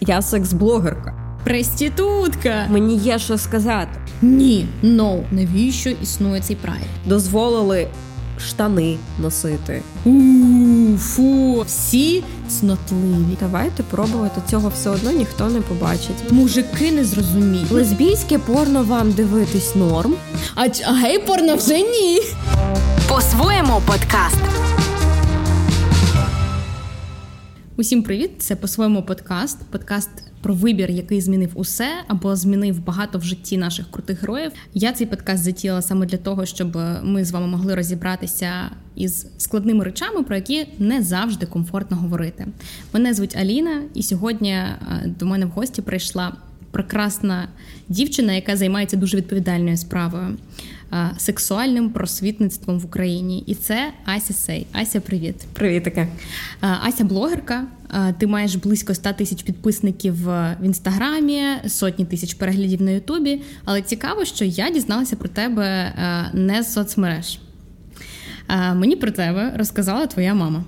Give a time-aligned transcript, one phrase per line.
[0.00, 1.14] Я секс-блогерка.
[1.44, 2.66] Престітутка!
[2.70, 3.90] Мені є що сказати.
[4.22, 5.22] Ні, no.
[5.30, 6.82] навіщо існує цей прайд?
[7.06, 7.88] Дозволили
[8.48, 9.82] штани носити.
[10.04, 10.10] У,
[10.98, 13.36] фу, всі цнотливі.
[13.40, 16.30] Давайте пробувати цього все одно ніхто не побачить.
[16.32, 17.70] Мужики не зрозуміють.
[17.70, 20.14] Лесбійське порно вам дивитись норм.
[20.54, 22.20] А, ч- а гей порно вже ні.
[23.08, 24.36] По-своєму подкаст.
[27.80, 28.30] Усім привіт!
[28.38, 29.58] Це по-своєму подкаст.
[29.70, 30.10] Подкаст
[30.42, 34.52] про вибір, який змінив усе або змінив багато в житті наших крутих героїв.
[34.74, 39.84] Я цей подкаст затіяла саме для того, щоб ми з вами могли розібратися із складними
[39.84, 42.46] речами, про які не завжди комфортно говорити.
[42.92, 44.78] Мене звуть Аліна, і сьогодні е,
[45.18, 46.36] до мене в гості прийшла
[46.70, 47.48] прекрасна
[47.88, 50.36] дівчина, яка займається дуже відповідальною справою.
[50.92, 54.66] Е, Сексуальним просвітництвом в Україні, і це Ася Сей.
[54.72, 55.34] Ася, привіт.
[55.52, 56.08] Привіт таке.
[56.60, 57.64] Ася блогерка.
[57.94, 63.42] Е, Ти маєш близько 100 тисяч підписників в інстаграмі, сотні тисяч переглядів на Ютубі.
[63.64, 67.38] Але цікаво, що я дізналася про тебе е, не з соцмереж.
[68.74, 70.64] Мені про тебе розказала твоя мама.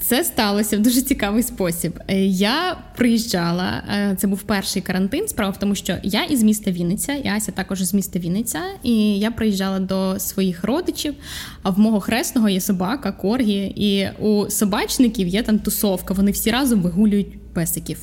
[0.00, 2.00] Це сталося в дуже цікавий спосіб.
[2.08, 5.28] Е, Я приїжджала, е, це був перший карантин.
[5.28, 9.18] Справа в тому, що я із міста Вінниця, і Ася також з міста Вінниця, і
[9.18, 11.14] я приїжджала до своїх родичів.
[11.62, 16.14] А в мого хресного є собака, коргі, і у собачників є там тусовка.
[16.14, 17.98] Вони всі разом вигулюють песиків.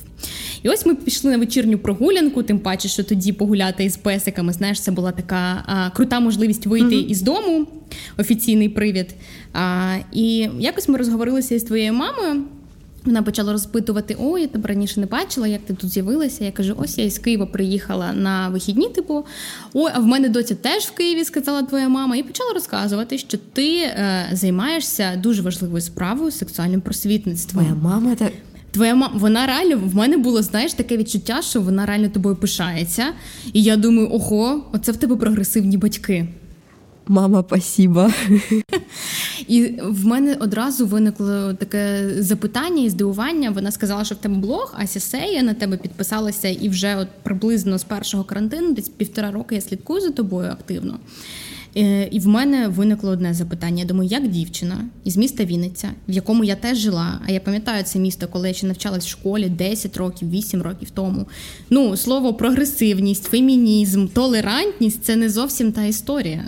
[0.62, 4.80] І ось ми пішли на вечірню прогулянку, тим паче, що тоді погуляти із песиками, знаєш,
[4.80, 7.06] це була така а, крута можливість вийти mm-hmm.
[7.06, 7.66] із дому,
[8.18, 9.14] офіційний привід.
[9.52, 12.44] А, і якось ми розговорилися із твоєю мамою.
[13.04, 16.44] Вона почала розпитувати: о, я тебе раніше не бачила, як ти тут з'явилася.
[16.44, 19.24] Я кажу, ось я із Києва приїхала на вихідні, типу,
[19.74, 23.38] ой, а в мене доця теж в Києві, сказала твоя мама, і почала розказувати, що
[23.52, 27.64] ти е, займаєшся дуже важливою справою сексуальним просвітництвом.
[27.64, 28.32] Моя мама так.
[28.70, 33.04] Твоя мама, вона реально в мене було, знаєш, таке відчуття, що вона реально тобою пишається.
[33.52, 36.28] І я думаю, ого, оце в тебе прогресивні батьки.
[37.06, 38.12] Мама, спасіба.
[39.48, 43.50] І в мене одразу виникло таке запитання і здивування.
[43.50, 47.78] Вона сказала, що в тебе блог, Ася Сея на тебе підписалася, і вже от приблизно
[47.78, 50.98] з першого карантину, десь півтора роки я слідкую за тобою активно.
[51.76, 53.78] Е, І в мене виникло одне запитання.
[53.82, 57.84] Я думаю, як дівчина із міста Вінниця, в якому я теж жила, а я пам'ятаю
[57.84, 61.26] це місто, коли я ще навчалась в школі 10 років, 8 років тому.
[61.70, 66.44] Ну, слово прогресивність, фемінізм, толерантність це не зовсім та історія.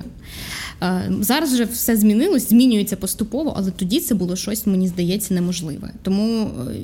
[0.82, 5.90] Е, Зараз вже все змінилось, змінюється поступово, але тоді це було щось, мені здається, неможливе.
[6.02, 6.74] Тому е,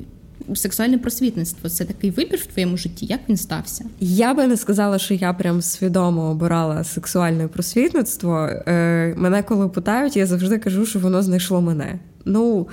[0.55, 3.05] сексуальне просвітництво це такий вибір в твоєму житті.
[3.05, 3.85] Як він стався?
[3.99, 8.49] Я би не сказала, що я прям свідомо обирала сексуальне просвітництво.
[8.67, 11.99] Е, Мене коли питають, я завжди кажу, що воно знайшло мене.
[12.25, 12.67] Ну.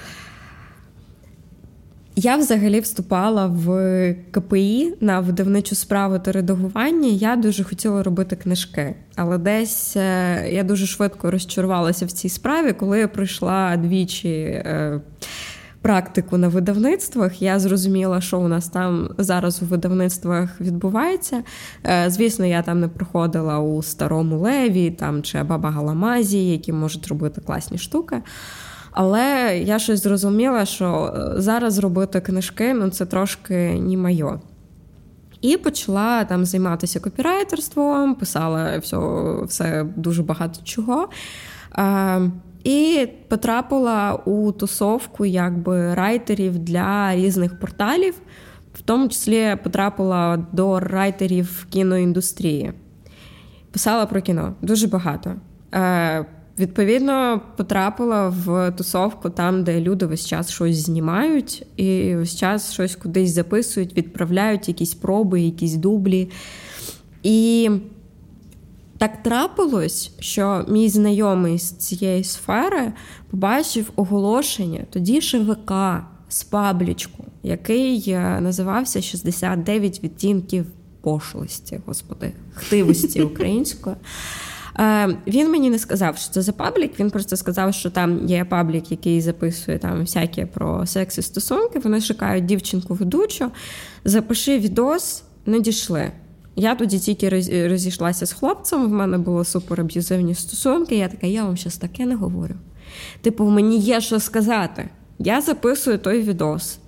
[2.19, 7.09] Я взагалі вступала в КПІ на видавничу справу та редагування.
[7.09, 12.73] Я дуже хотіла робити книжки, але десь е, я дуже швидко розчарувалася в цій справі,
[12.73, 15.01] коли я пройшла двічі е,
[15.87, 17.43] практику на видавництвах.
[17.43, 21.43] Я зрозуміла, що у нас там зараз у видавництвах відбувається.
[21.85, 27.09] Е, Звісно, я там не проходила у старому леві там чи баба Галамазі, які можуть
[27.09, 28.23] робити класні штуки.
[28.91, 34.39] Але я щось зрозуміла, що е, зараз робити книжки ну це трошки не моє.
[35.41, 38.99] І почала там займатися копірайтерством, писала все,
[39.47, 41.09] все дуже багато чого.
[42.67, 48.15] І потрапила у тусовку якби райтерів для різних порталів,
[48.75, 52.73] в тому числі потрапила до райтерів кіноіндустрії.
[53.73, 55.35] Писала про кіно дуже багато.
[55.75, 56.27] Е,
[56.59, 62.97] Відповідно, потрапила в тусовку там, де люди весь час щось знімають, і весь час щось
[62.97, 66.31] кудись записують, відправляють якісь проби, якісь дублі.
[67.23, 67.71] І
[68.99, 72.93] так трапилось, що мій знайомий з цієї сфери
[73.31, 75.73] побачив оголошення тоді ШВК
[76.29, 80.67] з паблічку, який називався «69 відтінків
[81.01, 83.97] пошлості, господи, хтивості української.
[85.27, 87.01] Він мені не сказав, що це за паблік.
[87.01, 91.79] Він просто сказав, що там є паблік, який записує там всяке про секс і стосунки.
[91.79, 93.51] Вони шукають дівчинку ведучу.
[94.05, 96.13] Запиши відос, не дійшли.
[96.57, 97.29] Я тоді тільки
[97.69, 98.87] розійшлася з хлопцем.
[98.87, 100.97] В мене були супер аб'юзивні стосунки.
[100.97, 102.55] Я така, я вам щось таке не говорю.
[103.23, 104.89] Типу, мені є що сказати.
[105.19, 106.79] Я записую той відос.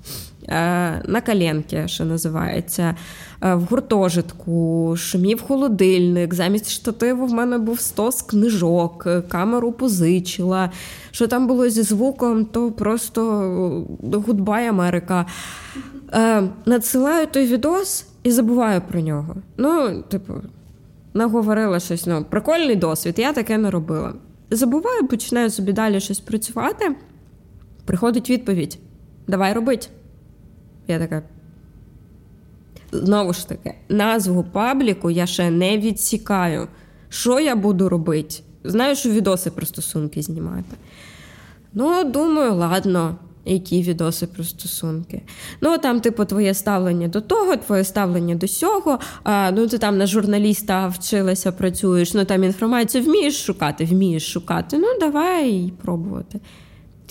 [1.04, 2.96] На коленки, що називається,
[3.40, 6.34] в гуртожитку, шумів холодильник.
[6.34, 10.70] Замість штативу в мене був стос книжок, камеру позичила.
[11.10, 13.22] Що там було зі звуком, то просто
[14.26, 15.26] goodbye Америка.
[16.14, 19.36] Е, Надсилаю той відос і забуваю про нього.
[19.56, 20.34] Ну, типу,
[21.14, 24.14] наговорила щось, ну, прикольний досвід, я таке не робила.
[24.50, 26.96] Забуваю, починаю собі далі щось працювати.
[27.84, 28.78] Приходить відповідь:
[29.26, 29.90] Давай робить.
[30.88, 31.22] Я така.
[32.92, 36.68] Знову ж таки, назву пабліку я ще не відсікаю.
[37.08, 38.34] Що я буду робити?
[38.64, 40.76] Знаю, що відоси про стосунки знімати.
[41.72, 43.16] Ну, думаю, ладно,
[43.52, 45.22] які відоси про стосунки.
[45.60, 48.98] Ну, там, типу, твоє ставлення до того, твоє ставлення до сього.
[49.22, 54.78] А, Ну, ти там на журналіста вчилася, працюєш, ну там інформацію вмієш шукати, вмієш шукати.
[54.78, 56.40] Ну, давай пробувати.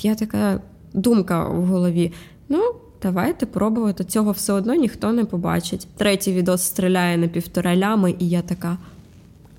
[0.01, 0.61] Я така
[0.93, 2.13] думка в голові.
[2.49, 4.03] Ну, давайте пробувати.
[4.03, 5.87] Цього все одно ніхто не побачить.
[5.97, 8.77] Третій відос стріляє на півтора лями, і я така.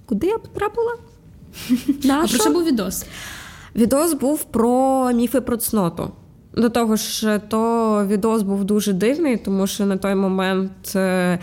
[0.07, 0.95] Куди я потрапила?
[2.11, 3.07] А про що був відос?
[3.77, 6.11] Відос був про міфи про цноту.
[6.57, 11.39] До того ж, то відос був дуже дивний, тому що на той момент е,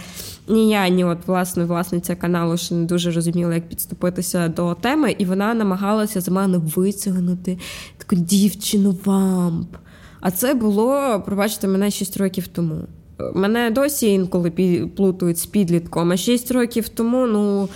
[0.47, 5.15] ні я, ні от власне власниця каналу ще не дуже розуміла, як підступитися до теми,
[5.17, 7.57] і вона намагалася з мене витягнути
[7.97, 9.75] таку дівчину вамп.
[10.21, 12.75] А це було, пробачте, мене 6 років тому.
[13.33, 14.51] Мене досі інколи
[14.95, 17.69] плутають з підлітком, а 6 років тому, ну.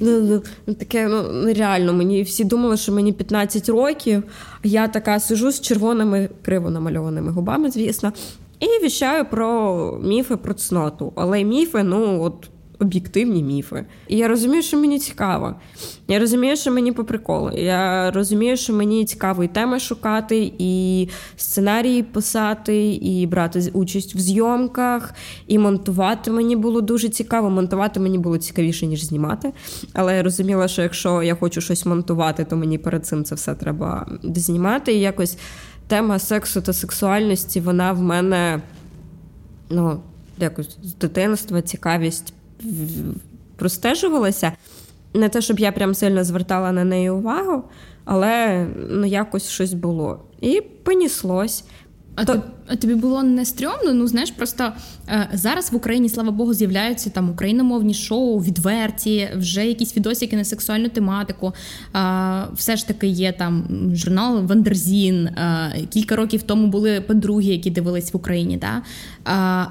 [0.00, 1.92] Ну, ну, таке ну, нереально.
[1.92, 4.22] Мені всі думали, що мені 15 років.
[4.62, 8.12] Я така сижу з червоними криво намальованими губами, звісно,
[8.60, 11.12] і віщаю про міфи про цноту.
[11.16, 12.50] Але міфи, ну от
[12.84, 13.84] об'єктивні міфи.
[14.08, 15.54] І я розумію, що мені цікаво.
[16.08, 17.50] Я розумію, що мені по приколу.
[17.50, 24.18] Я розумію, що мені цікаво і теми шукати, і сценарії писати, і брати участь в
[24.18, 25.14] зйомках,
[25.46, 27.50] і монтувати мені було дуже цікаво.
[27.50, 29.52] Монтувати мені було цікавіше, ніж знімати.
[29.92, 33.54] Але я розуміла, що якщо я хочу щось монтувати, то мені перед цим це все
[33.54, 34.92] треба знімати.
[34.94, 35.38] І якось
[35.86, 38.62] тема сексу та сексуальності, вона в мене
[39.70, 40.00] ну,
[40.38, 42.34] якось з дитинства цікавість
[43.56, 44.52] простежувалася.
[45.14, 47.64] Не те, щоб я прям сильно звертала на неї увагу,
[48.04, 50.24] але ну, якось щось було.
[50.40, 51.64] І поніслось.
[52.16, 52.42] А, То...
[52.66, 53.92] а тобі було не стрьомно?
[53.92, 54.72] Ну знаєш, просто
[55.08, 60.44] е, зараз в Україні, слава Богу, з'являються там україномовні шоу, відверті, вже якісь відосики на
[60.44, 61.52] сексуальну тематику.
[61.96, 63.64] Е, все ж таки є там
[63.94, 65.26] журнал Вандерзін.
[65.26, 68.56] Е, кілька років тому були подруги, які дивились в Україні.
[68.56, 68.82] Да?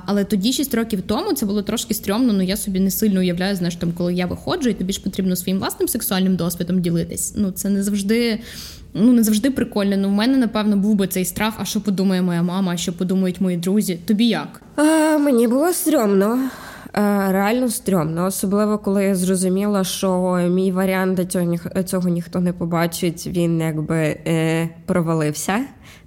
[0.06, 2.34] але тоді, 6 років тому, це було трошки стрьомно.
[2.34, 5.36] Ну я собі не сильно уявляю, знаєш, там, коли я виходжу, і тобі ж потрібно
[5.36, 7.34] своїм власним сексуальним досвідом ділитись.
[7.36, 8.40] Ну це не завжди
[8.94, 9.98] ну не завжди прикольно.
[9.98, 11.54] Ну в мене напевно був би цей страх.
[11.58, 14.00] А що подумає моя мама, що подумають мої друзі?
[14.06, 14.62] Тобі як?
[14.76, 16.40] А, Мені було стрьомно.
[17.30, 23.28] Реально стрьомно, особливо коли я зрозуміла, що мій варіант до цього, цього ніхто не побачить,
[23.28, 25.60] він якби е, провалився.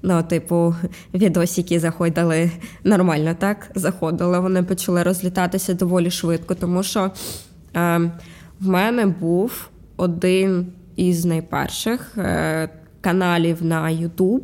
[0.03, 0.75] Ну, типу,
[1.15, 2.51] відосики заходили
[2.85, 3.71] нормально, так?
[3.75, 4.41] Заходили.
[4.41, 7.11] Вони почали розлітатися доволі швидко, тому що
[7.77, 8.11] е,
[8.61, 10.67] в мене був один
[10.97, 12.69] із найперших е,
[13.01, 14.43] каналів на YouTube,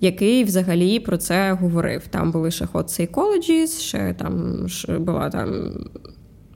[0.00, 2.06] який взагалі про це говорив.
[2.06, 5.74] Там були ще Hot Psychologies, ще там ще була там,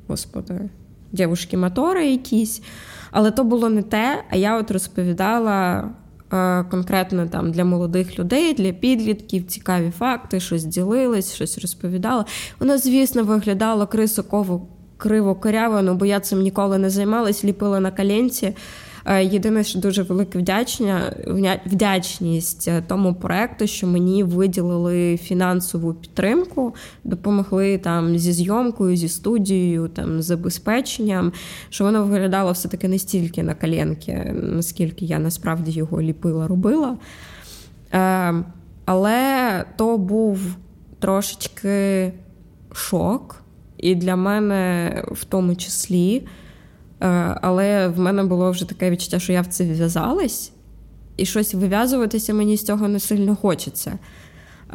[0.09, 0.71] господи,
[1.13, 2.63] дівушки мотори якісь.
[3.11, 5.91] Але то було не те, а я от розповідала.
[6.33, 12.25] Е, конкретно там для молодих людей, для підлітків цікаві факти, щось ділились, щось розповідала.
[12.61, 17.91] Воно, звісно, виглядало крисоково криво коряво, ну бо я цим ніколи не займалась, ліпила на
[17.91, 18.57] коленці.
[19.05, 21.17] Е, єдине, що дуже велика вдячня,
[21.67, 29.89] вдячність е, тому проекту, що мені виділили фінансову підтримку, допомогли там зі зйомкою, зі студією,
[29.89, 31.33] там забезпеченням,
[31.71, 36.97] що воно виглядало все таки не стільки на коленки, наскільки я насправді його ліпила, робила.
[37.93, 38.35] Е,
[38.85, 40.57] але то був
[40.99, 42.13] трошечки
[42.73, 43.43] шок,
[43.79, 46.23] і для мене в тому числі.
[47.03, 50.53] Е, але в мене було вже таке відчуття, що я в це вв'язалась,
[51.17, 53.99] і щось вив'язуватися мені з цього не сильно хочеться.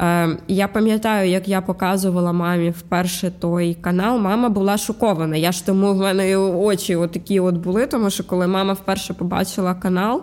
[0.00, 4.18] Е, я пам'ятаю, як я показувала мамі вперше той канал.
[4.18, 5.36] Мама була шокована.
[5.36, 9.74] Я ж тому в мене очі отакі от були, тому що коли мама вперше побачила
[9.74, 10.22] канал,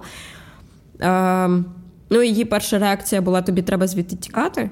[1.01, 1.49] е,
[2.09, 4.69] ну її перша реакція була: тобі треба звідти тікати.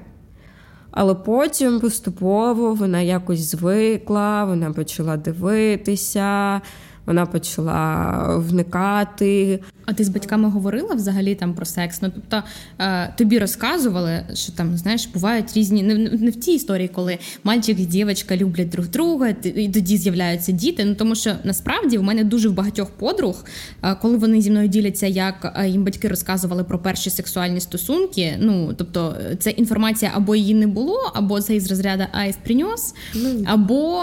[0.90, 6.60] Але потім поступово вона якось звикла, вона почала дивитися
[7.06, 9.60] вона почала вникати.
[9.86, 12.02] А ти з батьками говорила взагалі там про секс?
[12.02, 12.42] Ну тобто
[12.78, 17.80] е, тобі розказували, що там знаєш, бувають різні не, не в тій історії, коли мальчик
[17.80, 20.84] і дівчинка люблять друг друга, і тоді з'являються діти.
[20.84, 23.44] Ну тому що насправді в мене дуже в багатьох подруг,
[23.82, 28.36] е, коли вони зі мною діляться, як е, їм батьки розказували про перші сексуальні стосунки.
[28.40, 33.44] Ну тобто, це інформація або її не було, або це із розряду ice princess, ну.
[33.46, 34.02] або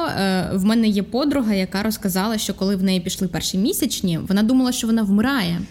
[0.53, 4.71] в мене є подруга, яка розказала, що коли в неї пішли перші місячні, вона думала,
[4.71, 5.61] що вона вмирає.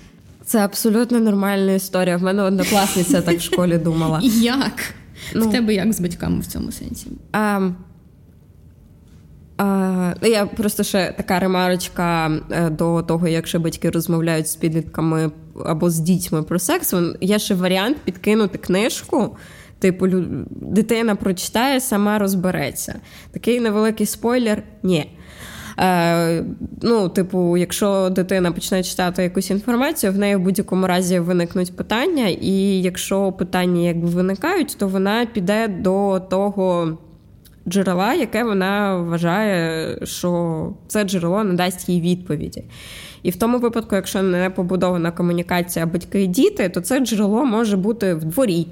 [0.45, 2.17] Це абсолютно нормальна історія.
[2.17, 4.21] В мене однокласниця так в школі думала.
[4.41, 4.95] Як?
[5.35, 7.07] Ну, В тебе як з батьками в цьому сенсі?
[7.33, 7.71] А,
[9.59, 15.31] а, ну, Я просто ще така ремарочка е, до того, якщо батьки розмовляють з підлітками
[15.65, 16.95] або з дітьми про секс.
[17.21, 19.37] Є ще варіант підкинути книжку.
[19.79, 20.09] Типу,
[20.51, 23.01] дитина прочитає, сама розбереться.
[23.31, 25.11] Такий невеликий спойлер ні.
[25.81, 26.45] Е,
[26.83, 32.29] Ну, типу, якщо дитина почне читати якусь інформацію, в неї в будь-якому разі виникнуть питання,
[32.29, 36.99] і якщо питання якби виникають, то вона піде до того.
[37.69, 42.65] Джерела, яке вона вважає, що це джерело надасть їй відповіді.
[43.23, 47.77] І в тому випадку, якщо не побудована комунікація батьки і діти, то це джерело може
[47.77, 48.67] бути в дворі,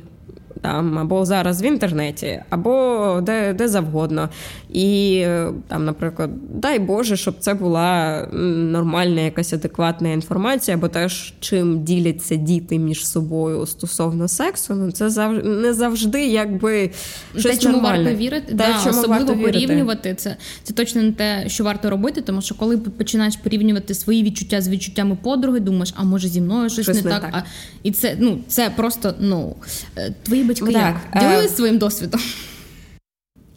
[0.62, 4.28] там або зараз в інтернеті, або де де завгодно.
[4.72, 5.24] І
[5.68, 12.34] там, наприклад, дай Боже, щоб це була нормальна, якась адекватна інформація, бо теж чим діляться
[12.34, 16.90] діти між собою стосовно сексу, ну це завжди не завжди якби
[17.36, 18.04] щось те, чому нормальне.
[18.04, 20.36] варто вірити, те, да, чому особливо варто порівнювати це.
[20.62, 24.68] Це точно не те, що варто робити, тому що коли починаєш порівнювати свої відчуття з
[24.68, 27.22] відчуттями подруги, думаєш, а може зі мною щось, щось не, не так.
[27.22, 27.30] так.
[27.34, 27.42] А,
[27.82, 29.56] І це ну це просто ну
[29.96, 30.96] е, твої батьки так.
[31.14, 31.22] як?
[31.22, 32.20] ділились е, своїм досвідом.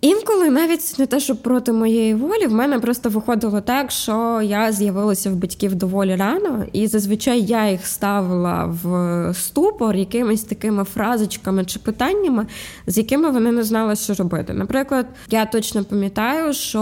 [0.01, 4.71] Інколи навіть не те, що проти моєї волі, в мене просто виходило так, що я
[4.71, 11.65] з'явилася в батьків доволі рано, і зазвичай я їх ставила в ступор якимись такими фразочками
[11.65, 12.47] чи питаннями,
[12.87, 14.53] з якими вони не знали, що робити.
[14.53, 16.81] Наприклад, я точно пам'ятаю, що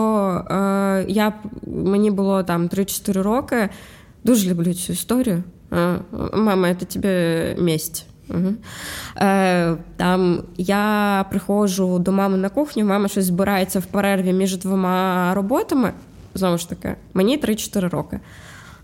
[0.52, 1.34] е, я
[1.68, 3.70] мені було там 3-4 роки.
[4.24, 5.44] Дуже люблю цю історію.
[5.74, 5.96] Е,
[6.34, 8.06] Мама, це тобі місць.
[9.18, 15.34] Е, Там я приходжу до мами на кухню, мама щось збирається в перерві між двома
[15.34, 15.94] роботами.
[16.34, 18.20] Знову ж таки, мені 3-4 роки.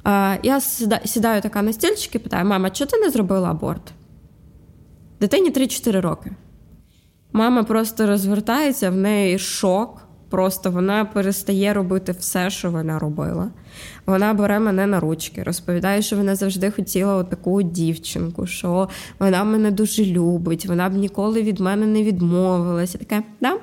[0.07, 0.61] Е, Я
[1.05, 3.91] сідаю така на стільчик і питаю: мама, чого ти не зробила аборт?
[5.19, 6.31] Дитині 3-4 роки.
[7.33, 10.04] Мама просто розвертається, в неї шок.
[10.35, 13.47] Просто вона перестає робити все, що вона робила.
[14.05, 18.89] Вона бере мене на ручки, розповідає, що вона завжди хотіла таку дівчинку, що
[19.19, 22.97] вона мене дуже любить, вона б ніколи від мене не відмовилася.
[22.97, 23.57] Таке, да?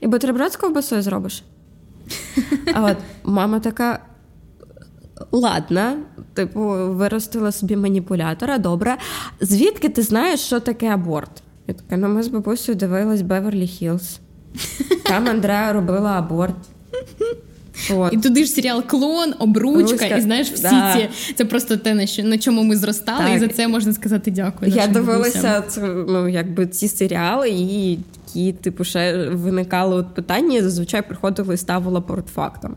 [0.00, 1.44] І бутерброд з ковбасою зробиш.
[2.74, 3.98] А от мама така.
[5.32, 5.96] Ладно,
[6.34, 6.60] типу,
[6.94, 8.96] виростила собі маніпулятора, добре.
[9.40, 11.42] Звідки ти знаєш, що таке аборт?
[11.66, 14.20] Я така, ну ми з бабусею дивились Беверлі Хілз.
[15.02, 16.54] Там Андреа робила аборт.
[17.90, 18.12] От.
[18.12, 20.16] І туди ж серіал клон, обручка, Руська.
[20.16, 20.94] і знаєш, всі да.
[20.94, 23.36] ці це просто те, на що на чому ми зростали, так.
[23.36, 24.72] і за це можна сказати дякую.
[24.72, 30.62] Я дивилася це, ну, якби ці серіали, і такі, типу, ще виникали от питання, і
[30.62, 32.74] зазвичай приходили і ставила перед фактом.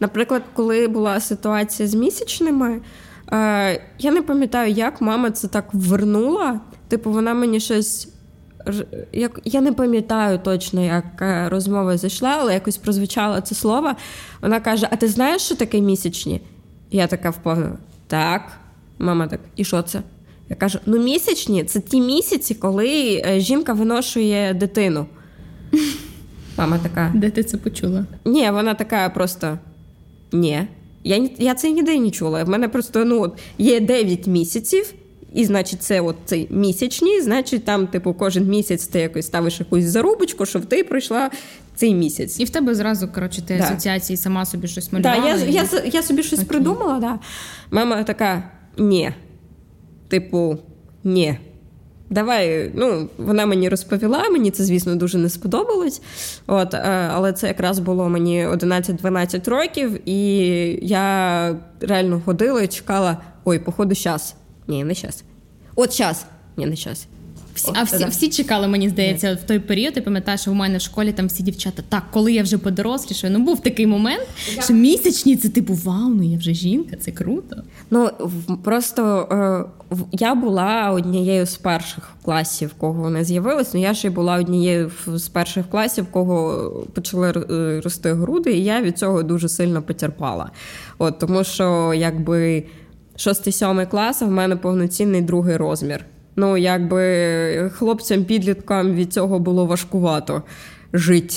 [0.00, 2.80] Наприклад, коли була ситуація з місячними.
[3.32, 6.60] Е, Я не пам'ятаю, як мама це так вернула.
[6.88, 8.08] Типу, вона мені щось.
[9.12, 11.04] Як я не пам'ятаю точно, як
[11.50, 13.92] розмова зайшла, але якось прозвучало це слово.
[14.42, 16.40] Вона каже: А ти знаєш, що таке місячні?
[16.90, 17.78] Я така впевнена.
[18.06, 18.42] Так.
[18.98, 20.02] Мама так, і що це?
[20.48, 25.06] Я кажу: ну місячні це ті місяці, коли е, жінка виношує дитину.
[26.58, 27.12] Мама така.
[27.14, 28.06] Де ти це почула?
[28.24, 29.58] Ні, вона така просто
[30.32, 30.66] ні.
[31.04, 32.44] Я я це ніде не чула.
[32.44, 34.94] В мене просто ну, от, є 9 місяців,
[35.34, 39.84] і, значить, це от цей місячні, значить, там, типу, кожен місяць ти якось ставиш якусь
[39.84, 41.30] зарубочку, щоб ти пройшла
[41.74, 42.40] цей місяць.
[42.40, 43.64] І в тебе зразу, коротше, ти да.
[43.64, 45.20] асоціації сама собі щось малювала.
[45.20, 45.52] Да, я, і...
[45.52, 46.48] я, я собі щось Окей.
[46.48, 47.18] придумала, да.
[47.70, 49.10] Мама така: ні.
[50.08, 50.58] Типу,
[51.04, 51.38] ні.
[52.10, 56.02] Давай, ну, вона мені розповіла, мені це, звісно, дуже не сподобалось.
[56.46, 60.18] От, е, Але це якраз було мені 11-12 років, і
[60.82, 64.34] я реально ходила і чекала: ой, походу, час.
[64.68, 65.24] Ні, не час.
[65.74, 66.26] От час.
[66.56, 67.06] Ні, не щас.
[67.54, 69.92] Всі, а всі всі чекали, мені здається, в той період.
[69.96, 71.82] Я пам'ятаю, що в мене в школі там всі дівчата.
[71.88, 74.22] Так, коли я вже подорослішаю, ну був такий момент,
[74.60, 77.56] що місячні це типу вау, ну я вже жінка, це круто.
[77.90, 78.10] Ну
[78.64, 79.28] просто
[79.90, 83.74] е, я була однією з перших класів, в кого вони з'явились.
[83.74, 88.64] Ну я ще була однією з перших класів, в кого почали е, рости груди, і
[88.64, 90.50] я від цього дуже сильно потерпала.
[90.98, 92.64] От тому, що якби
[93.16, 96.04] шостий-сьомий клас, а в мене повноцінний другий розмір.
[96.36, 97.00] Ну, якби
[97.78, 100.42] хлопцям-підліткам від цього було важкувато
[100.92, 101.34] жити.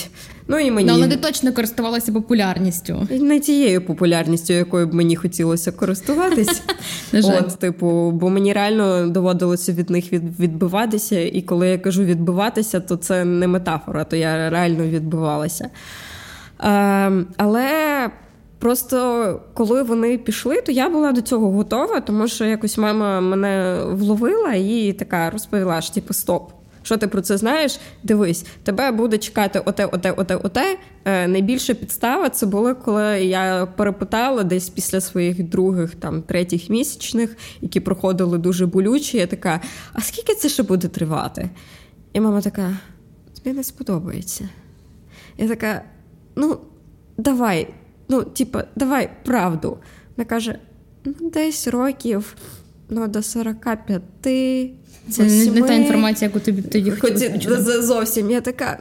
[0.48, 3.08] Ну і мені ну, але ти точно користувалася популярністю.
[3.10, 6.62] Не тією популярністю, якою б мені хотілося користуватись.
[7.14, 12.98] От, типу, бо мені реально доводилося від них відбиватися, і коли я кажу відбиватися, то
[12.98, 15.70] це не метафора, то я реально відбивалася.
[16.64, 18.10] Е, але
[18.60, 23.82] Просто коли вони пішли, то я була до цього готова, тому що якось мама мене
[23.92, 26.52] вловила і така розповіла: що типу, стоп.
[26.88, 27.80] Що ти про це знаєш?
[28.04, 30.78] Дивись, тебе буде чекати оте, оте, оте, оте.
[31.06, 37.38] Е, найбільша підстава це було, коли я перепитала десь після своїх других, там третіх місячних,
[37.62, 39.18] які проходили дуже болючі.
[39.18, 39.62] Я така:
[39.94, 41.50] а скільки це ще буде тривати?
[42.14, 42.78] І мама така:
[43.36, 44.50] тобі не сподобається.
[45.38, 45.82] Я така:
[46.36, 46.58] ну,
[47.18, 47.68] давай
[48.10, 49.78] ну, типу, давай правду.
[50.18, 50.60] Вона каже:
[51.06, 52.36] ну, десь років
[52.90, 53.80] ну, до 45.
[55.10, 58.32] Це не, не та інформація, яку тобі тоді хотіла зовсім.
[58.32, 58.80] Я така.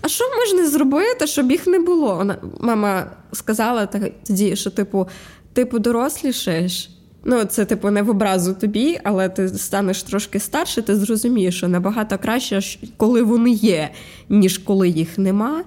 [0.00, 2.14] А що можна зробити, щоб їх не було?
[2.14, 3.86] Вона, Мама сказала
[4.26, 5.08] тоді, що, типу,
[5.52, 6.90] ти подорослішаєш.
[7.24, 11.68] Ну, це, типу, не в образу тобі, але ти станеш трошки старше, ти зрозумієш, що
[11.68, 12.60] набагато краще,
[12.96, 13.90] коли вони є,
[14.28, 15.64] ніж коли їх нема.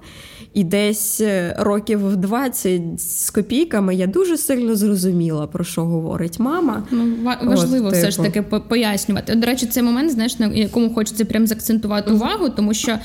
[0.56, 6.38] І десь е, років в 20 з копійками я дуже сильно зрозуміла, про що говорить
[6.38, 6.82] мама.
[6.90, 8.12] Ну, Важливо От, все типу.
[8.12, 9.34] ж таки пояснювати.
[9.34, 12.98] До речі, цей момент, знаєш, на якому хочеться прям заакцентувати увагу, тому що е,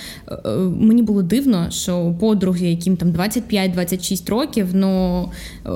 [0.45, 5.21] е, мені було дивно, що подруги, яким там 25-26 років, ну
[5.65, 5.69] е,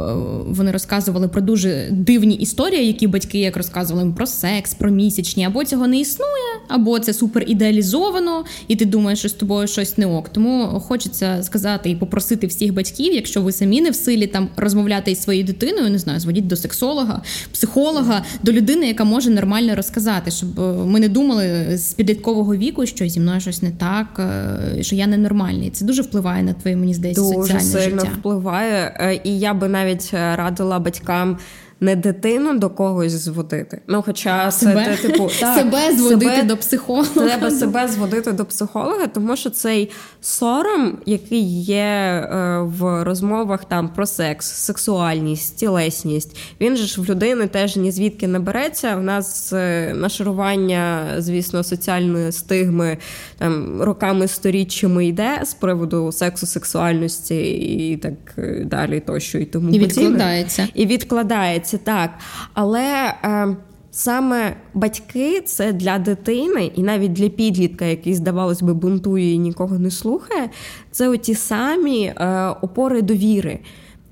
[0.47, 5.65] вони розказували про дуже дивні історії, які батьки як розказували про секс, про місячні, або
[5.65, 10.05] цього не існує, або це супер ідеалізовано, і ти думаєш, що з тобою щось не
[10.05, 10.29] ок.
[10.29, 14.49] Тому хочеться сказати сказати і попросити всіх батьків, якщо ви самі не в силі там
[14.57, 17.21] розмовляти із своєю дитиною, не знаю, зводіть до сексолога,
[17.53, 22.85] психолога, до людини, яка може нормально розказати, щоб е, ми не думали з підліткового віку,
[22.85, 25.69] що зі мною щось не так, е, що я ненормальний.
[25.69, 28.11] Це дуже впливає на твоє, мені здається, дуже соціальне сильно життя.
[28.19, 31.37] впливає, е, і я би навіть радила батькам
[31.79, 33.81] не дитину до когось зводити.
[33.87, 37.09] Ну, хоча себе, це типу так, себе зводити себе, до психолога.
[37.13, 39.91] Треба себе зводити до психолога, тому що цей
[40.21, 47.05] сором, який є е, в розмовах там про секс, сексуальність, тілесність, він же ж в
[47.05, 48.95] людини теж ні звідки не береться.
[48.95, 52.97] В нас е, нашарування, звісно, соціальної стигми
[53.37, 57.51] там роками сторіччями йде з приводу сексу, сексуальності
[57.91, 60.67] і так е, далі, тощо і тому і відкладається.
[60.73, 62.09] І відкладається відбувається так.
[62.53, 63.55] Але е,
[63.91, 69.79] саме батьки це для дитини, і навіть для підлітка, який, здавалось би, бунтує і нікого
[69.79, 70.49] не слухає,
[70.91, 73.59] це оті самі е, опори довіри.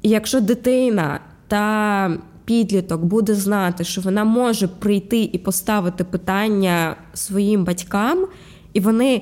[0.02, 7.63] І якщо дитина та підліток буде знати, що вона може прийти і поставити питання своїм
[7.63, 8.28] батькам,
[8.74, 9.22] і вони.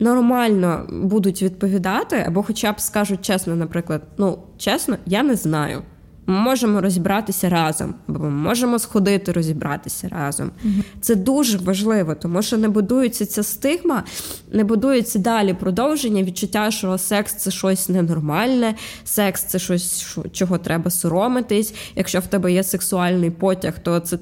[0.00, 5.82] Нормально будуть відповідати, або хоча б скажуть чесно, наприклад, ну чесно, я не знаю.
[6.26, 10.50] Ми можемо розібратися разом, або ми можемо сходити розібратися разом.
[10.64, 10.74] Угу.
[11.00, 14.04] Це дуже важливо, тому що не будується ця стигма,
[14.52, 20.90] не будується далі продовження, відчуття, що секс це щось ненормальне, секс це щось, чого треба
[20.90, 21.74] соромитись.
[21.96, 24.18] Якщо в тебе є сексуальний потяг, то це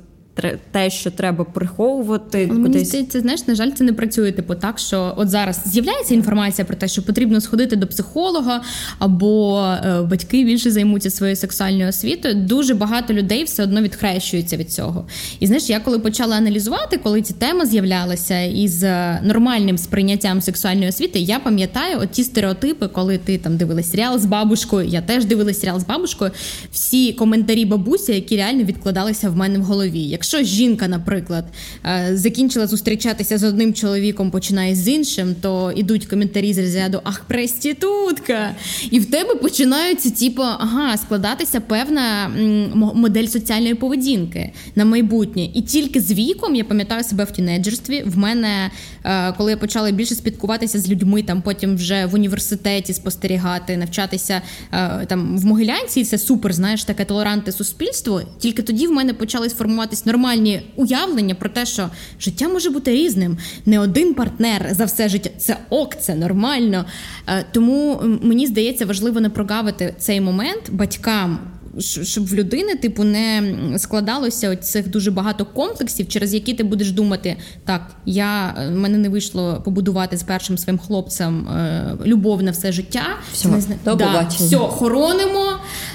[0.71, 2.49] те, що треба приховувати.
[2.51, 6.15] Але Мені здається, знаєш, на жаль, це не працює типу так, що от зараз з'являється
[6.15, 8.63] інформація про те, що потрібно сходити до психолога,
[8.99, 12.35] або е, батьки більше займуться своєю сексуальною освітою.
[12.35, 15.07] Дуже багато людей все одно відхрещуються від цього.
[15.41, 20.89] І знаєш, я коли почала аналізувати, коли ці теми з'являлися із е, нормальним сприйняттям сексуальної
[20.89, 25.25] освіти, я пам'ятаю от ті стереотипи, коли ти там дивилась серіал з бабушкою, я теж
[25.25, 26.31] дивилась серіал з бабушкою.
[26.73, 30.01] Всі коментарі бабусі, які реально відкладалися в мене в голові.
[30.21, 31.45] Якщо жінка, наприклад,
[31.87, 37.25] е, закінчила зустрічатися з одним чоловіком, починає з іншим, то ідуть коментарі з розряду Ах,
[37.25, 38.51] престітутка!
[38.91, 42.29] І в тебе починаються, типу, ага, складатися певна
[42.75, 45.45] модель соціальної поведінки на майбутнє.
[45.55, 48.03] І тільки з віком я пам'ятаю себе в тінейджерстві.
[48.07, 48.71] В мене,
[49.05, 54.43] е, коли я почала більше спілкуватися з людьми, там потім вже в університеті спостерігати, навчатися
[54.73, 58.23] е, там в Могилянці, і це супер, знаєш, таке толерантне суспільство.
[58.39, 63.39] Тільки тоді в мене почали сформуватися нормальні уявлення про те, що життя може бути різним.
[63.67, 65.31] Не один партнер за все життя.
[65.39, 66.85] Це ок, це нормально.
[67.29, 71.39] Е, тому мені здається, важливо не прогавити цей момент батькам
[71.79, 73.43] щоб в людини, типу, не
[73.79, 79.09] складалося цих дуже багато комплексів, через які ти будеш думати, так, я е, мене не
[79.09, 83.03] вийшло побудувати з першим своїм хлопцем е, любов на все життя.
[83.33, 85.53] Все, не до да, все хоронимо.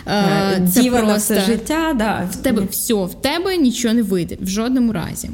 [0.08, 1.34] Е, це Діва просто...
[1.34, 1.94] на все життя.
[1.96, 2.30] Да.
[2.32, 5.30] В тебе все, в тебе нічого не вийде в жодному разі.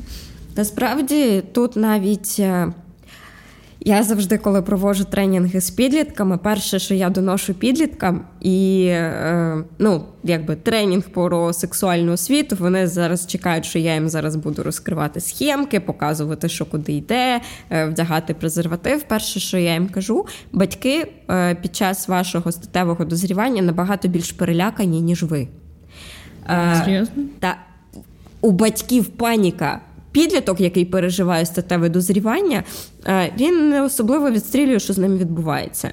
[0.58, 2.42] Насправді тут навіть
[3.86, 10.04] я завжди, коли проводжу тренінги з підлітками, перше, що я доношу підліткам, і е, ну,
[10.24, 15.80] якби тренінг про сексуальну освіту, вони зараз чекають, що я їм зараз буду розкривати схемки,
[15.80, 19.04] показувати, що куди йде, е, вдягати презерватив.
[19.04, 25.02] Перше, що я їм кажу, батьки е, під час вашого статевого дозрівання набагато більш перелякані,
[25.02, 25.48] ніж ви.
[26.50, 27.24] Е, Серйозно?
[27.40, 27.56] Та
[28.42, 32.64] у батьків паніка підліток, який переживає статеве дозрівання,
[33.08, 35.92] е, він не особливо відстрілює, що з ним відбувається.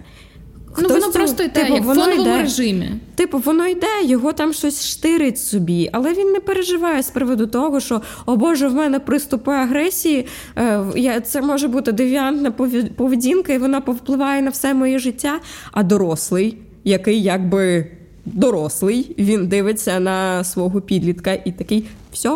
[0.82, 2.90] Ну, воно просто йде, типу, як в фоновому йде, режимі.
[3.14, 7.80] Типу, воно йде, його там щось штирить собі, але він не переживає з приводу того,
[7.80, 10.26] що о Боже, в мене приступи агресії.
[10.58, 12.50] Е, це може бути девіантна
[12.96, 15.40] поведінка, і вона повпливає на все моє життя.
[15.72, 17.86] А дорослий, який якби
[18.24, 22.30] дорослий, він дивиться на свого підлітка і такий все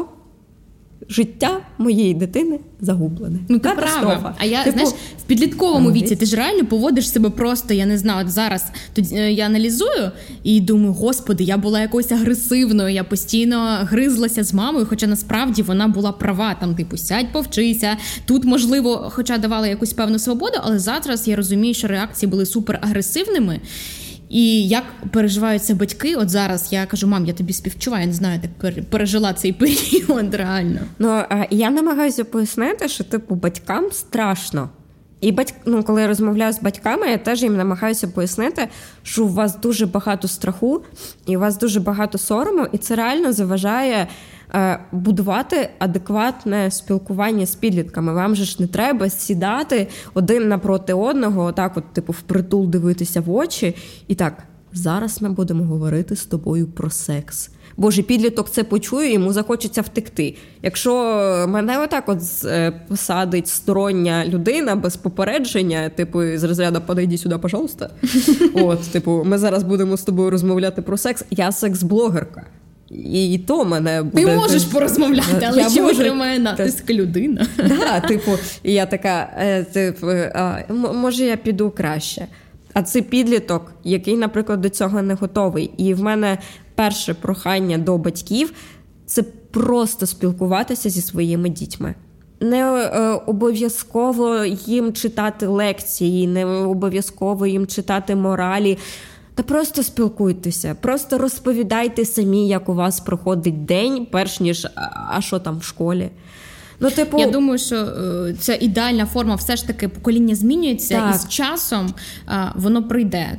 [1.08, 3.38] життя моєї дитини загублене.
[3.48, 4.34] Ну ти права.
[4.38, 4.78] А я типу...
[4.78, 8.64] знаєш, в підлітковому віці ти ж реально поводиш себе просто, я не знаю, от зараз
[8.92, 10.10] тоді е, я аналізую
[10.42, 15.88] і думаю, господи, я була якоюсь агресивною, я постійно гризлася з мамою, хоча насправді вона
[15.88, 16.56] була права.
[16.60, 17.96] Там, типу, сядь, повчися.
[18.24, 22.78] Тут, можливо, хоча давала якусь певну свободу, але зараз я розумію, що реакції були супер
[22.82, 23.60] агресивними.
[24.32, 28.40] І як переживаються батьки, от зараз я кажу, мам, я тобі співчуваю, я не знаю,
[28.40, 30.80] так пережила цей період реально.
[30.98, 34.70] Ну я намагаюся пояснити, що типу батькам страшно.
[35.20, 38.68] І батьк, ну, коли я розмовляю з батьками, я теж їм намагаюся пояснити,
[39.02, 40.82] що у вас дуже багато страху,
[41.26, 44.08] і у вас дуже багато сорому, і це реально заважає
[44.92, 48.12] будувати адекватне спілкування з підлітками.
[48.12, 53.30] Вам же ж не треба сідати один напроти одного, отак, от, типу, впритул дивитися в
[53.30, 53.76] очі.
[54.08, 57.50] І так, зараз ми будемо говорити з тобою про секс.
[57.76, 60.36] Боже, підліток це почує, йому захочеться втекти.
[60.62, 60.94] Якщо
[61.48, 67.90] мене отак от е, посадить стороння людина без попередження, типу, з розряду подойди сюди, пожалуйста.
[68.54, 71.24] От, типу, ми зараз будемо з тобою розмовляти про секс.
[71.30, 72.42] Я секс-блогерка.
[72.94, 74.24] І то мене буде...
[74.24, 75.96] Ти можеш порозмовляти, але я чи можу...
[75.96, 77.46] витримає натиск людина?
[77.56, 78.30] Да, типу,
[78.64, 80.06] я така, е, типу,
[80.94, 82.26] може, я піду краще.
[82.74, 85.70] А це підліток, який, наприклад, до цього не готовий.
[85.76, 86.38] І в мене
[86.74, 88.52] перше прохання до батьків
[89.06, 91.94] це просто спілкуватися зі своїми дітьми.
[92.40, 98.78] Не е, обов'язково їм читати лекції, не обов'язково їм читати моралі.
[99.34, 104.66] Та просто спілкуйтеся, просто розповідайте самі, як у вас проходить день, перш ніж
[105.10, 106.10] а що там в школі.
[106.80, 111.14] Ну, типу, я думаю, що ця це ідеальна форма, все ж таки покоління змінюється, так.
[111.14, 111.94] і з часом
[112.26, 113.38] а, воно прийде.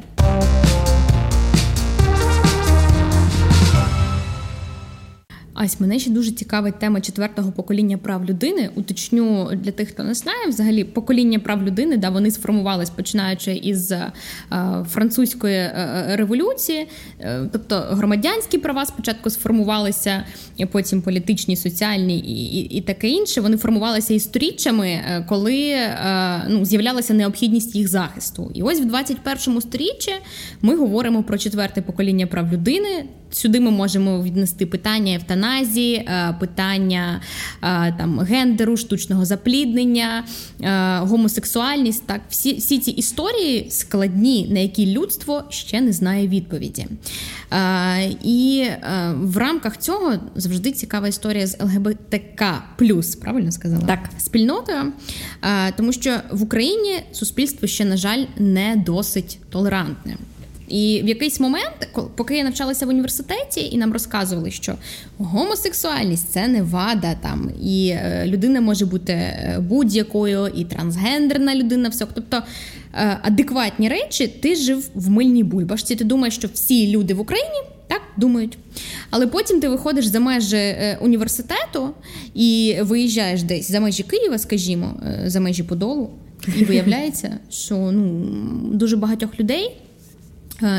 [5.53, 8.69] Ась, мене ще дуже цікавить тема четвертого покоління прав людини.
[8.75, 13.91] Уточню для тих, хто не знає, взагалі покоління прав людини, да, вони сформувались починаючи із
[13.91, 14.11] е,
[14.89, 16.87] французької е, революції,
[17.19, 20.23] е, тобто громадянські права спочатку сформувалися,
[20.71, 23.41] потім політичні, соціальні і, і, і таке інше.
[23.41, 25.75] Вони формувалися історіччями, коли
[26.49, 28.51] ну, з'являлася необхідність їх захисту.
[28.53, 30.11] І ось в 21 сторіччі
[30.61, 33.05] ми говоримо про четверте покоління прав людини.
[33.33, 37.21] Сюди ми можемо віднести питання евтаназії, е, питання
[37.63, 40.23] е, там гендеру, штучного запліднення,
[40.61, 42.07] е, гомосексуальність.
[42.07, 46.87] Так, всі, всі ці історії складні, на які людство ще не знає відповіді.
[48.23, 48.65] І
[49.13, 52.63] в рамках цього завжди цікава історія з ЛГБТК
[53.21, 53.81] правильно сказала?
[53.85, 53.99] Так.
[54.17, 54.93] спільнотою,
[55.77, 60.17] тому що в Україні суспільство ще, на жаль, не досить толерантне.
[60.67, 64.75] І в якийсь момент, поки я навчалася в університеті, і нам розказували, що
[65.17, 71.89] гомосексуальність це не вада там, і е, людина може бути е, будь-якою, і трансгендерна людина,
[71.89, 72.07] все.
[72.13, 72.43] Тобто
[72.93, 75.95] е, адекватні речі, ти жив в мильній бульбашці.
[75.95, 78.57] Ти думаєш, що всі люди в Україні так думають.
[79.09, 81.89] Але потім ти виходиш за межі університету
[82.33, 84.93] і виїжджаєш десь за межі Києва, скажімо,
[85.25, 86.09] за межі Подолу,
[86.57, 88.25] і виявляється, що ну
[88.73, 89.77] дуже багатьох людей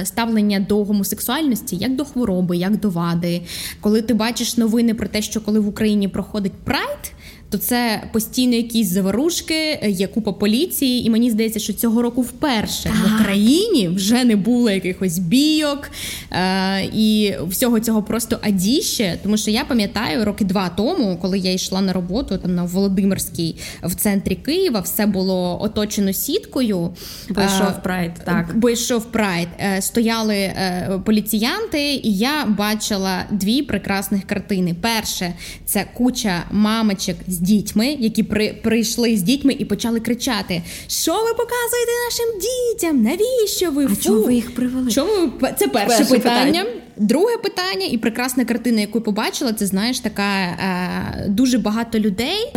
[0.04, 3.42] ставлення до гомосексуальності як до хвороби, як до вади.
[3.80, 7.12] Коли ти бачиш новини про те, що коли в Україні проходить прайд,
[7.54, 12.82] то це постійно якісь заворушки, є купа поліції, і мені здається, що цього року вперше
[12.82, 12.94] так.
[12.94, 15.90] в Україні вже не було якихось бійок
[16.30, 19.18] е, і всього цього просто адіще.
[19.22, 23.56] Тому що я пам'ятаю роки два тому, коли я йшла на роботу там на Володимирській
[23.82, 26.90] в центрі Києва, все було оточено сіткою.
[27.28, 29.48] Бо йшов прайд, так бо йшов прайд.
[29.60, 34.74] Е, стояли е, поліціянти, і я бачила дві прекрасних картини.
[34.80, 41.12] Перше це куча мамочок з дітьми, які при, прийшли з дітьми і почали кричати: Що
[41.12, 43.02] ви показуєте нашим дітям?
[43.02, 43.88] Навіщо ви?
[43.92, 44.90] А чому ви їх привели?
[44.90, 46.46] Чому це перше, перше питання?
[46.46, 46.64] питання?
[46.96, 52.52] Друге питання, і прекрасна картина, яку побачила, це знаєш, така е, дуже багато людей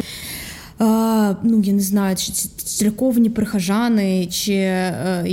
[0.80, 2.32] ну я не знаю, чи
[2.68, 5.26] церковні прихожани, чи е,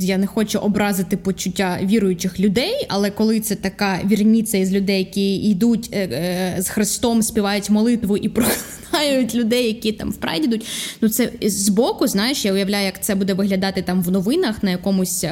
[0.00, 5.36] я не хочу образити почуття віруючих людей, але коли це така вірніця із людей, які
[5.36, 8.28] йдуть е, е, з Христом, співають молитву і
[8.92, 10.66] проклинають людей, які там в прайді йдуть,
[11.00, 15.24] ну це збоку, знаєш, я уявляю, як це буде виглядати там в новинах на якомусь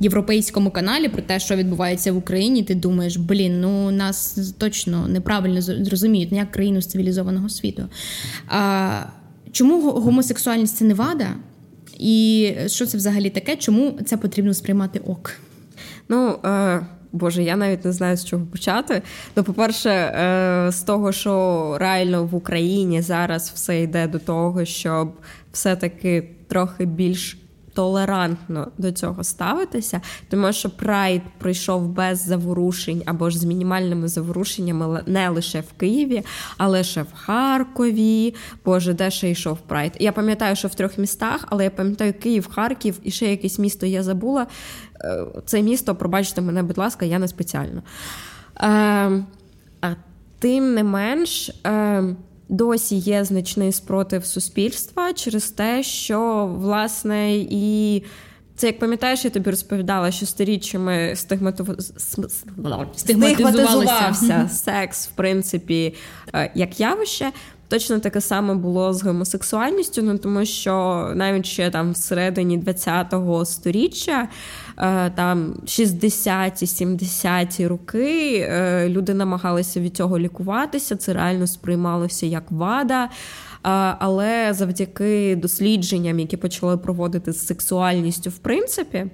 [0.00, 2.62] європейському каналі про те, що відбувається в Україні.
[2.62, 7.88] Ти думаєш, блін, ну нас точно неправильно зрозуміють, не як країну з цивілізованого світу.
[8.46, 8.77] А,
[9.52, 11.26] Чому гомосексуальність це не вада?
[11.98, 13.56] І що це взагалі таке?
[13.56, 15.32] Чому це потрібно сприймати ок?
[16.08, 19.02] Ну, е, Боже, я навіть не знаю, з чого почати.
[19.36, 25.12] Ну, по-перше, е, з того, що реально в Україні зараз все йде до того, щоб
[25.52, 27.38] все-таки трохи більш
[27.78, 35.02] толерантно до цього ставитися, тому що прайд пройшов без заворушень або ж з мінімальними заворушеннями
[35.06, 36.22] не лише в Києві,
[36.56, 38.34] але ще в Харкові.
[38.64, 39.92] Боже, де ще йшов прайд?
[40.00, 43.86] Я пам'ятаю, що в трьох містах, але я пам'ятаю Київ, Харків і ще якесь місто
[43.86, 44.46] я забула.
[45.00, 47.82] Е, це місто, пробачте мене, будь ласка, я не спеціально.
[48.60, 49.24] Е,
[49.80, 49.94] а
[50.38, 51.50] тим не менш.
[52.48, 58.02] Досі є значний спротив суспільства через те, що власне і.
[58.56, 61.76] Це як пам'ятаєш, я тобі розповідала, що сторіччями стигматив...
[62.96, 65.94] стигматизувався секс, в принципі,
[66.34, 67.32] е, як явище.
[67.68, 74.28] Точно таке саме було з гомосексуальністю, ну тому що навіть ще там всередині 20-го сторіччя,
[75.14, 83.04] там 60-ті, 70-ті роки, е, люди намагалися від цього лікуватися, це реально сприймалося як вада.
[83.04, 83.08] Е,
[83.98, 89.06] але завдяки дослідженням, які почали проводити з сексуальністю, в принципі.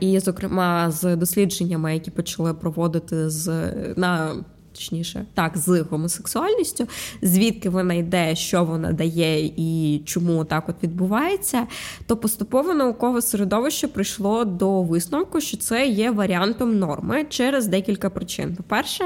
[0.00, 4.34] І, зокрема, з дослідженнями, які почали проводити з на
[4.78, 6.88] точніше, так, з гомосексуальністю,
[7.22, 11.66] звідки вона йде, що вона дає і чому так от відбувається,
[12.06, 18.56] то поступово наукове середовище прийшло до висновку, що це є варіантом норми через декілька причин.
[18.56, 19.04] По-перше,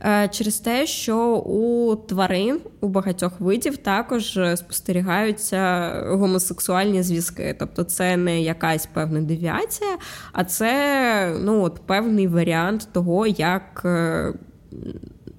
[0.00, 7.56] е, через те, що у тварин у багатьох видів також спостерігаються гомосексуальні зв'язки.
[7.58, 9.96] Тобто, це не якась певна девіація,
[10.32, 13.86] а це ну, от, певний варіант того, як.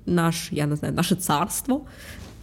[0.05, 1.85] Наш, я не знаю, наше царство,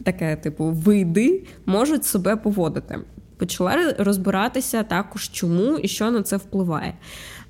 [0.04, 2.98] таке, типу, види можуть себе поводити.
[3.36, 6.94] Почала розбиратися також, чому і що на це впливає.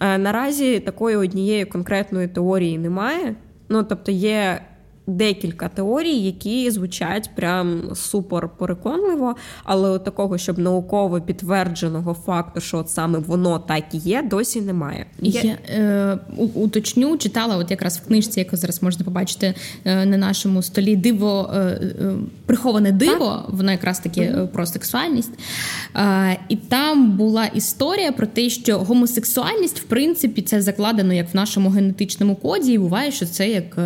[0.00, 3.34] Е, наразі такої однієї конкретної теорії немає.
[3.68, 4.60] Ну, тобто, є
[5.06, 12.78] декілька теорій, які звучать прям супер переконливо, але от такого, щоб науково підтвердженого факту, що
[12.78, 15.06] от саме воно так і є, досі немає.
[15.18, 16.18] Я е,
[16.54, 21.50] уточню, читала, от якраз в книжці, яку зараз можна побачити е, на нашому столі, диво
[21.54, 22.14] е, е,
[22.46, 23.54] приховане диво, так?
[23.54, 25.30] воно якраз таки mm про сексуальність.
[25.96, 31.36] Е, і там була історія про те, що гомосексуальність, в принципі, це закладено як в
[31.36, 33.78] нашому генетичному коді, і буває, що це як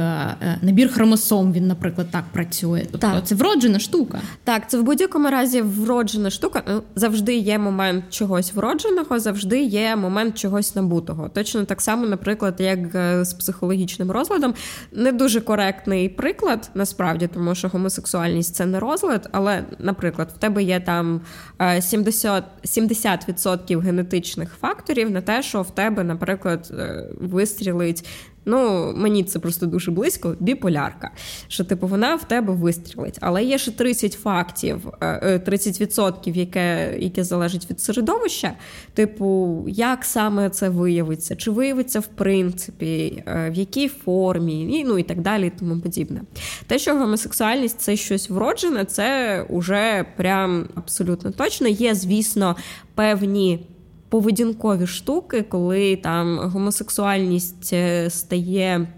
[0.63, 2.81] набір хромосом хромосом він, наприклад, так працює.
[2.93, 3.27] Тобто так.
[3.27, 4.21] це вроджена штука.
[4.45, 6.63] Так, це в будь-якому разі вроджена штука.
[6.69, 11.29] Ну, завжди є момент чогось вродженого, завжди є момент чогось набутого.
[11.29, 14.55] Точно так само, наприклад, як е, з психологічним розладом.
[14.93, 20.63] Не дуже коректний приклад, насправді, тому що гомосексуальність це не розлад, але, наприклад, в тебе
[20.63, 21.21] є там
[21.59, 28.07] 70% е, 70% генетичних факторів на те, що в тебе, наприклад, е, вистрілить
[28.49, 31.11] Ну, мені це просто дуже близько, біполярка.
[31.49, 33.19] Що, типу, вона в тебе вистрілить.
[33.21, 38.53] Але є ще 30 фактів, 30%, е, е, яке яке залежить від середовища.
[38.95, 44.99] Типу, як саме це виявиться, чи виявиться в принципі, е, в якій формі, і, ну
[44.99, 46.21] і так далі, і тому подібне.
[46.67, 51.69] Те, що гомосексуальність це щось вроджене, це вже прям абсолютно точно.
[51.69, 52.57] Є, звісно,
[52.95, 53.67] певні
[54.09, 58.89] поведінкові штуки, коли там гомосексуальність е, стає.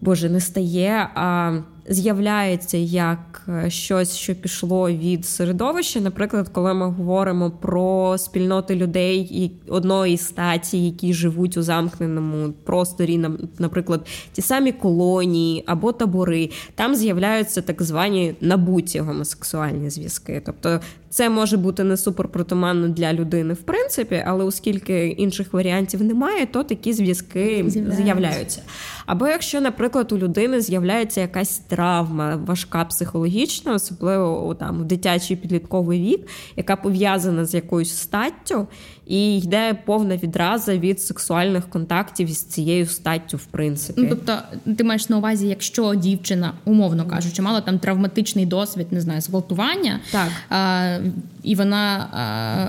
[0.00, 6.00] Боже, не стає, а з'являється як е, щось, що пішло від середовища.
[6.00, 13.26] Наприклад, коли ми говоримо про спільноти людей одної статі, які живуть у замкненому просторі,
[13.58, 20.42] наприклад, ті самі колонії або табори, там з'являються так звані набуті гомосексуальні зв'язки.
[20.46, 20.80] Тобто
[21.12, 26.62] це може бути не суперпротиманно для людини, в принципі, але оскільки інших варіантів немає, то
[26.62, 28.62] такі зв'язки з'являються.
[29.06, 36.00] Або якщо, наприклад, у людини з'являється якась травма, важка психологічна, особливо там в дитячий підлітковий
[36.00, 38.66] вік, яка пов'язана з якоюсь статтю,
[39.12, 44.00] і йде повна відраза від сексуальних контактів із цією статтю, в принципі.
[44.00, 44.38] Ну, Тобто,
[44.76, 50.00] ти маєш на увазі, якщо дівчина, умовно кажучи, мала там травматичний досвід, не знаю, зґвалтування,
[50.12, 50.28] так.
[50.50, 50.98] А,
[51.42, 52.08] і вона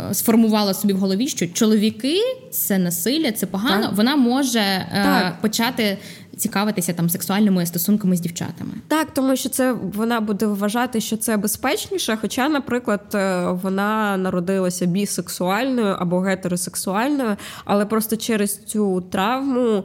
[0.10, 2.20] а, сформувала собі в голові, що чоловіки
[2.52, 3.96] це насилля, це погано, так.
[3.96, 5.98] вона може а, почати
[6.38, 8.72] цікавитися там сексуальними стосунками з дівчатами.
[8.88, 12.18] Так, тому що це вона буде вважати, що це безпечніше.
[12.22, 19.84] Хоча, наприклад, е, вона народилася бісексуальною або гетеросексуальною, але просто через цю травму.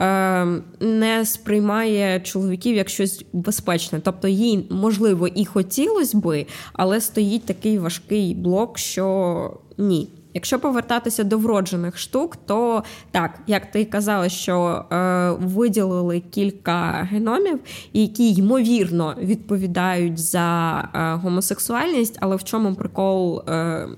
[0.00, 0.46] Е,
[0.80, 7.78] не сприймає чоловіків як щось безпечне, тобто їй можливо і хотілося би, але стоїть такий
[7.78, 10.08] важкий блок, що ні.
[10.36, 17.60] Якщо повертатися до вроджених штук, то так, як ти казала, що е, виділили кілька геномів,
[17.92, 23.88] які ймовірно відповідають за е, гомосексуальність, але в чому прикол е,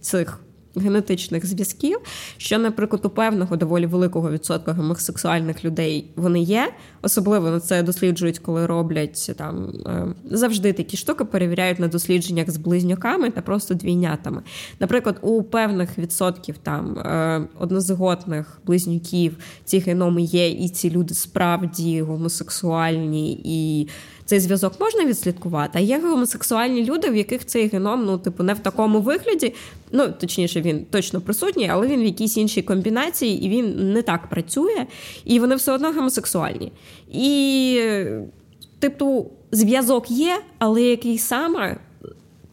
[0.00, 0.40] цих
[0.78, 1.98] генетичних зв'язків,
[2.36, 6.72] що, наприклад, у певного доволі великого відсотка гомосексуальних людей вони є.
[7.02, 12.56] Особливо на це досліджують, коли роблять там е, завжди такі штуки, перевіряють на дослідженнях з
[12.56, 14.42] близнюками та просто двійнятами.
[14.80, 22.02] Наприклад, у певних відсотків там е, однозиготних близнюків ці геноми є, і ці люди справді
[22.02, 23.88] гомосексуальні і
[24.28, 25.70] цей зв'язок можна відслідкувати.
[25.74, 29.54] А є гомосексуальні люди, в яких цей геном, ну, типу, не в такому вигляді.
[29.92, 34.28] Ну, точніше, він точно присутній, але він в якійсь іншій комбінації, і він не так
[34.28, 34.86] працює,
[35.24, 36.72] і вони все одно гомосексуальні.
[37.12, 37.80] І,
[38.78, 41.76] типу, зв'язок є, але який саме.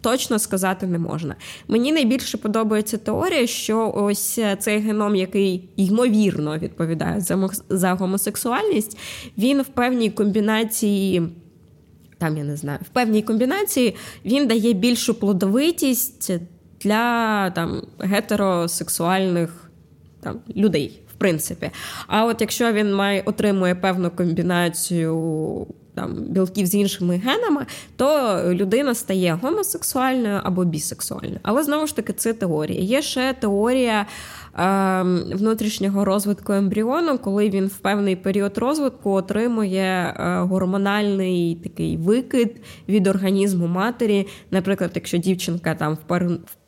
[0.01, 1.35] Точно сказати не можна.
[1.67, 7.21] Мені найбільше подобається теорія, що ось цей геном, який ймовірно відповідає
[7.69, 8.97] за гомосексуальність,
[9.37, 11.23] він в певній комбінації
[12.17, 16.31] там я не знаю, в певній комбінації він дає більшу плодовитість
[16.81, 19.69] для там гетеросексуальних
[20.21, 21.71] там людей, в принципі.
[22.07, 28.95] А от якщо він має отримує певну комбінацію там білків з іншими генами, то людина
[28.95, 31.39] стає гомосексуальною або бісексуальною.
[31.43, 32.81] Але знову ж таки, це теорія.
[32.81, 34.05] Є ще теорія.
[34.57, 42.61] Ем, внутрішнього розвитку ембріону, коли він в певний період розвитку отримує е, гормональний такий викид
[42.89, 44.27] від організму матері.
[44.51, 45.97] Наприклад, якщо дівчинка там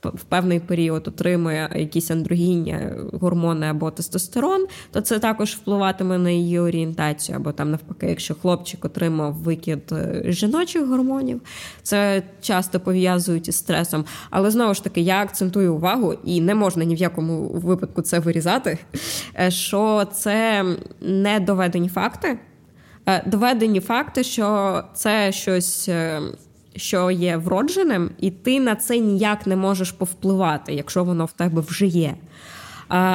[0.04, 2.78] в певний період отримує якісь андрогінні
[3.13, 8.86] гормони або тестостерон, то це також впливатиме на її орієнтацію, або там навпаки, якщо хлопчик
[8.86, 11.41] отримав викид е, жіночих гормонів,
[11.84, 14.06] це часто пов'язують із стресом.
[14.30, 18.20] Але знову ж таки, я акцентую увагу, і не можна ні в якому випадку це
[18.20, 18.78] вирізати,
[19.40, 20.66] е, що це
[21.02, 22.40] не доведені факти.
[23.10, 26.22] Е, доведені факти, що це щось, е,
[26.76, 31.62] що є вродженим, і ти на це ніяк не можеш повпливати, якщо воно в тебе
[31.62, 32.16] вже є.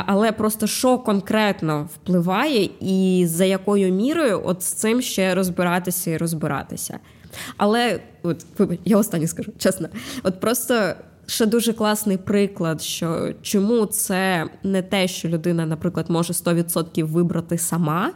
[0.07, 6.17] Але просто що конкретно впливає, і за якою мірою от з цим ще розбиратися і
[6.17, 6.99] розбиратися.
[7.57, 8.47] Але от
[8.85, 9.89] я останнє скажу, чесно,
[10.23, 10.95] от просто
[11.33, 17.59] ще дуже класний приклад, що чому це не те, що людина, наприклад, може 100% вибрати
[17.59, 18.13] сама.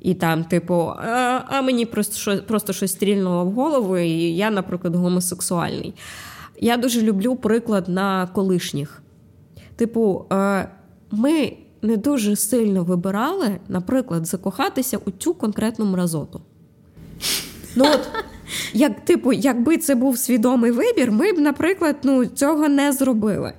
[0.00, 4.50] І там, типу, а, а мені просто що, просто щось стрільнуло в голову, і я,
[4.50, 5.94] наприклад, гомосексуальний.
[6.60, 9.02] Я дуже люблю приклад на колишніх.
[9.76, 10.24] Типу,
[11.10, 11.52] ми
[11.82, 16.40] не дуже сильно вибирали, наприклад, закохатися у цю конкретну мразоту.
[17.76, 18.08] Ну от
[18.72, 23.52] як, типу, якби це був свідомий вибір, ми б, наприклад, ну, цього не зробили.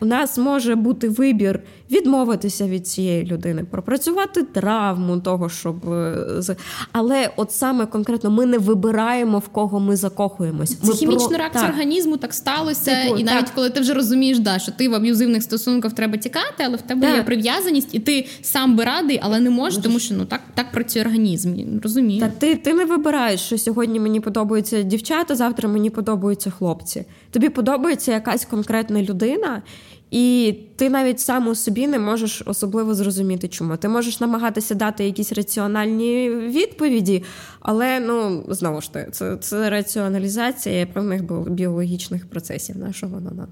[0.00, 6.56] У нас може бути вибір відмовитися від цієї людини, пропрацювати травму того, щоб е,
[6.92, 10.76] але от саме конкретно ми не вибираємо в кого ми закохуємось.
[10.76, 11.36] Це хімічна про...
[11.36, 11.72] реакція так.
[11.72, 13.54] організму так сталося, типу, і навіть так.
[13.54, 17.06] коли ти вже розумієш, да, що ти в аб'юзивних стосунках треба тікати, але в тебе
[17.06, 17.16] так.
[17.16, 20.72] є прив'язаність, і ти сам би радий, але не можеш, тому що ну так так
[20.72, 21.78] працює організм.
[21.82, 22.20] Розумію.
[22.20, 27.04] Та ти, ти не вибираєш, що сьогодні мені подобаються дівчата, завтра мені подобаються хлопці.
[27.30, 29.62] Тобі подобається якась конкретна людина,
[30.10, 33.76] і ти навіть сам у собі не можеш особливо зрозуміти, чому.
[33.76, 37.24] Ти можеш намагатися дати якісь раціональні відповіді,
[37.60, 43.48] але ну знову ж таки, це це раціоналізація певних біологічних процесів нашого на.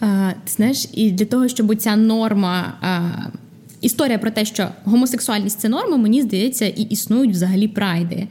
[0.00, 2.72] А, Ти знаєш, і для того, щоб ця норма.
[2.80, 3.10] А...
[3.80, 8.28] Історія про те, що гомосексуальність це норма, мені здається, і існують взагалі прайди.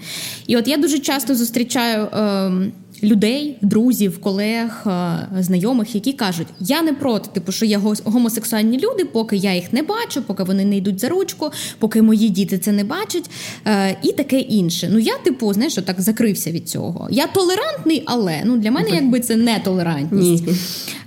[0.47, 2.05] І от я дуже часто зустрічаю.
[2.05, 2.71] Е,
[3.05, 9.05] людей, друзів, колег, е, знайомих, які кажуть: я не проти, типу, що є гомосексуальні люди,
[9.05, 12.71] поки я їх не бачу, поки вони не йдуть за ручку, поки мої діти це
[12.71, 13.29] не бачать,
[13.67, 14.89] е, і таке інше.
[14.91, 17.07] Ну я, типу, знаєш, так закрився від цього.
[17.11, 20.43] Я толерантний, але ну для мене якби це не толерантність.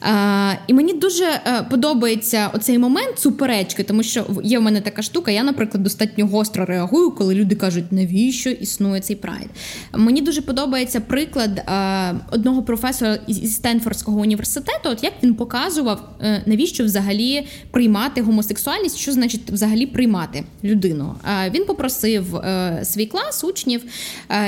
[0.01, 5.03] А, І мені дуже е, подобається оцей момент суперечки, тому що є в мене така
[5.03, 5.31] штука.
[5.31, 9.49] Я, наприклад, достатньо гостро реагую, коли люди кажуть, навіщо існує цей прайд.
[9.93, 11.63] Мені дуже подобається приклад.
[11.89, 18.97] Е, одного професора із Стенфордського університету, от як він показував, е, навіщо взагалі приймати гомосексуальність,
[18.99, 21.15] що значить взагалі приймати людину.
[21.25, 22.41] Е, він попросив
[22.83, 23.83] свій клас учнів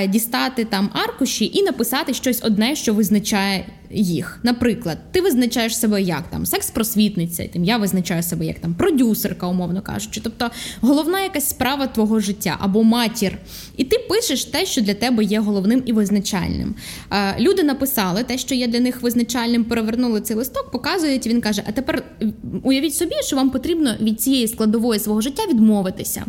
[0.09, 4.41] дістати там аркуші і написати щось одне, що визначає їх.
[4.43, 9.83] Наприклад, ти визначаєш себе як там секс-просвітниця, тим я визначаю себе як там продюсерка, умовно
[9.83, 10.21] кажучи.
[10.25, 13.39] Тобто головна якась справа твого життя або матір.
[13.77, 16.75] І ти пишеш те, що для тебе є головним і визначальним.
[17.39, 21.27] Люди написали те, що є для них визначальним, перевернули цей листок, показують.
[21.27, 22.03] Він каже: А тепер
[22.63, 26.25] уявіть собі, що вам потрібно від цієї складової свого життя відмовитися.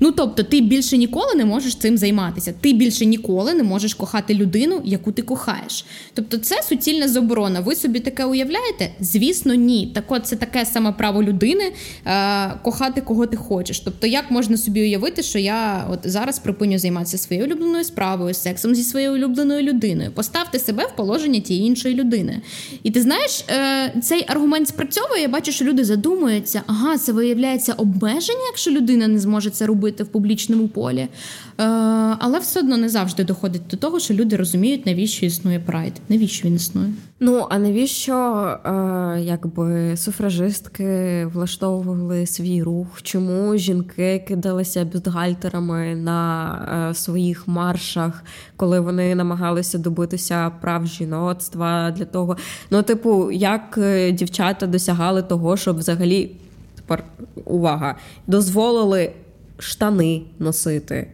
[0.00, 2.54] Ну тобто, ти більше ніколи не можеш цим займатися.
[2.60, 5.84] Ти більше ніколи не можеш кохати людину, яку ти кохаєш.
[6.14, 7.60] Тобто, це суцільна заборона.
[7.60, 8.90] Ви собі таке уявляєте?
[9.00, 9.92] Звісно, ні.
[9.94, 11.72] Так от це таке саме право людини
[12.06, 13.80] е, кохати кого ти хочеш.
[13.80, 18.74] Тобто, як можна собі уявити, що я от зараз припиню займатися своєю улюбленою справою, сексом
[18.74, 20.10] зі своєю улюбленою людиною?
[20.14, 22.40] Поставте себе в положення тієї іншої людини.
[22.82, 25.22] І ти знаєш, е, цей аргумент спрацьовує.
[25.22, 30.04] Я бачу, що люди задумуються, ага, це виявляється обмеження, якщо людина не зможе це робити
[30.04, 31.00] в публічному полі.
[31.00, 31.08] Е,
[32.18, 36.48] але все одно не завжди доходить до того, що люди розуміють, навіщо існує прайд, навіщо
[36.48, 36.92] він існує.
[37.20, 43.02] Ну а навіщо е, якби суфражистки влаштовували свій рух?
[43.02, 48.24] Чому жінки кидалися бюстгальтерами на е, своїх маршах,
[48.56, 52.36] коли вони намагалися добитися прав жіноцтва для того?
[52.70, 53.78] Ну, типу, як
[54.12, 56.30] дівчата досягали того, щоб взагалі
[57.44, 57.94] увага
[58.26, 59.12] дозволили
[59.60, 61.08] штани носити.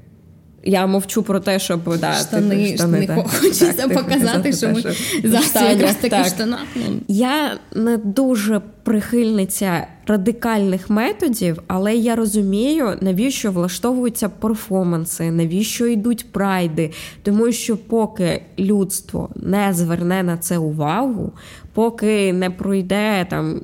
[0.69, 4.83] Я мовчу про те, щоб да, штани, типу, штани, штани хочеться так, показати, що ми
[5.25, 6.65] зараз якраз такі штанах.
[6.75, 6.83] Ну.
[7.09, 16.93] Я не дуже прихильниця радикальних методів, але я розумію, навіщо влаштовуються перформанси, навіщо йдуть прайди.
[17.23, 21.33] Тому що поки людство не зверне на це увагу,
[21.75, 23.61] поки не пройде там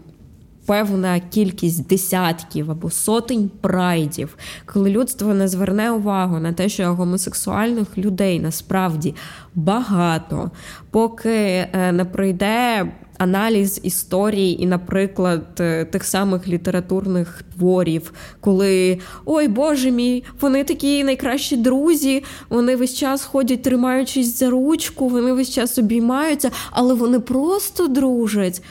[0.67, 4.37] певна кількість десятків або сотень прайдів,
[4.67, 9.15] коли людство не зверне увагу на те, що гомосексуальних людей насправді
[9.55, 10.51] багато,
[10.91, 12.93] поки е, не пройде.
[13.19, 21.05] Аналіз історії і, наприклад, е, тих самих літературних творів, коли ой Боже мій, вони такі
[21.05, 27.21] найкращі друзі, вони весь час ходять, тримаючись за ручку, вони весь час обіймаються, але вони
[27.21, 28.63] просто дружать.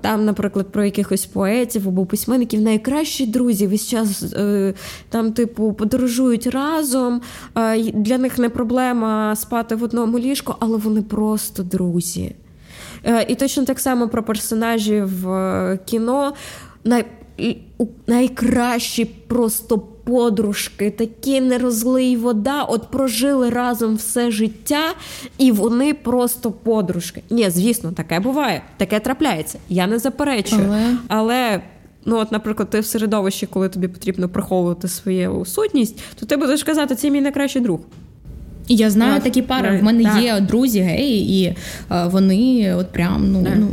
[0.00, 4.74] Там, наприклад, про якихось поетів або письменників найкращі друзі весь час е,
[5.08, 7.20] там, типу, подорожують разом.
[7.94, 12.34] Для них не проблема спати в одному ліжку, але вони просто друзі.
[13.04, 16.32] Е, і точно так само про персонажів е, кіно.
[18.06, 24.94] Найкращі просто подружки, такі не розлий вода, от прожили разом все життя,
[25.38, 27.22] і вони просто подружки.
[27.30, 29.58] Ні, звісно, таке буває, таке трапляється.
[29.68, 30.66] Я не заперечую.
[30.68, 31.60] Але, Але
[32.04, 36.62] ну, от, наприклад, ти в середовищі, коли тобі потрібно приховувати свою сутність, то ти будеш
[36.62, 37.80] казати, це мій найкращий друг.
[38.68, 39.78] Я знаю так, такі пари.
[39.78, 40.22] В мене так.
[40.22, 41.56] є друзі геї, і
[41.88, 43.46] а, вони от прям ну.
[43.56, 43.68] ну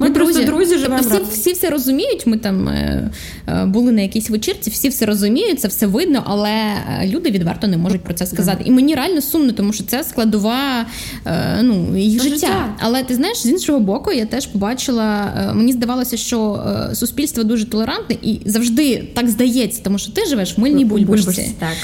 [0.00, 1.02] ми, ми друзі, друзі живемо.
[1.02, 2.26] Тобто всі, всі все розуміють.
[2.26, 3.10] Ми там е,
[3.48, 7.66] е, були на якійсь вечірці, всі все розуміють, це все видно, але е, люди відверто
[7.66, 8.62] не можуть про це сказати.
[8.66, 10.86] І мені реально сумно, тому що це складова
[11.26, 12.36] е, ну, їх життя.
[12.36, 12.74] життя.
[12.78, 15.32] Але ти знаєш, з іншого боку, я теж побачила.
[15.54, 20.60] Мені здавалося, що суспільство дуже толерантне і завжди так здається, тому що ти живеш в
[20.60, 21.54] мильній бульбашці.
[21.58, 21.76] Так.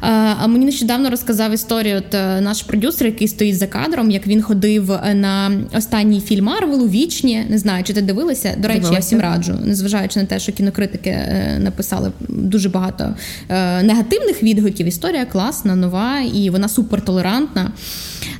[0.00, 4.88] А мені нещодавно розказав історію от наш продюсер, який стоїть за кадром, як він ходив
[5.14, 7.46] на останній фільм Марвелу Вічні.
[7.50, 8.54] Не знаю, чи ти дивилася.
[8.58, 8.94] До речі, Дивилася.
[8.94, 13.14] я всім раджу, незважаючи на те, що кінокритики е, написали дуже багато
[13.48, 14.86] е, негативних відгуків.
[14.86, 17.72] Історія класна, нова і вона супертолерантна.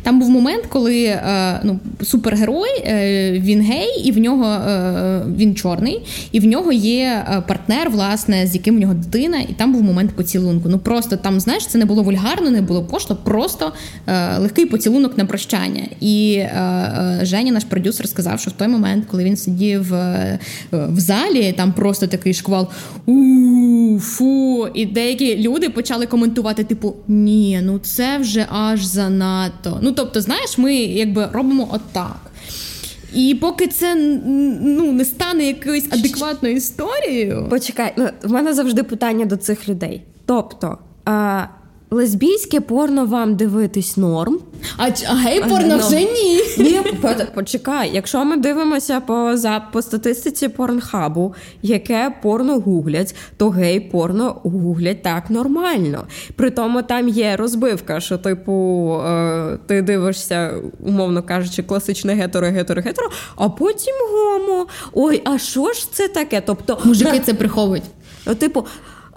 [0.03, 5.55] Там був момент, коли е, ну, супергерой, е, він гей, і в нього е, він
[5.55, 9.83] чорний, і в нього є партнер, власне, з яким у нього дитина, і там був
[9.83, 10.69] момент поцілунку.
[10.69, 13.73] Ну просто там, знаєш, це не було вульгарно, не було пошло, просто
[14.39, 15.83] легкий поцілунок на прощання.
[16.01, 16.43] І
[17.23, 19.93] Женя, наш продюсер, сказав, що в той момент, коли він сидів
[20.73, 22.69] в залі, там просто такий шквал
[23.07, 24.69] у фу.
[24.75, 29.79] І деякі люди почали коментувати: типу, ні, ну це вже аж занадто.
[29.83, 32.21] Ну тобто, знаєш, ми якби робимо отак.
[33.15, 37.47] І поки це ну не стане якоюсь адекватною історією.
[37.51, 40.03] Почекай, ну в мене завжди питання до цих людей.
[40.27, 40.79] Тобто.
[41.05, 41.45] А...
[41.93, 44.39] Лесбійське порно вам дивитись норм.
[44.77, 46.41] А, а гей порно вже ні.
[46.59, 46.81] Ні,
[47.35, 47.91] почекай.
[47.95, 55.03] Якщо ми дивимося по за по статистиці порнхабу, яке порно гуглять, то гей порно гуглять
[55.03, 56.07] так нормально.
[56.37, 60.55] При тому там є розбивка, що, типу, е, ти дивишся,
[60.87, 64.67] умовно кажучи, класичне гетеро-гетеро-гетеро, а потім гомо.
[64.93, 66.43] Ой, а що ж це таке?
[66.47, 67.85] Тобто мужики це приховують.
[68.39, 68.65] Типу.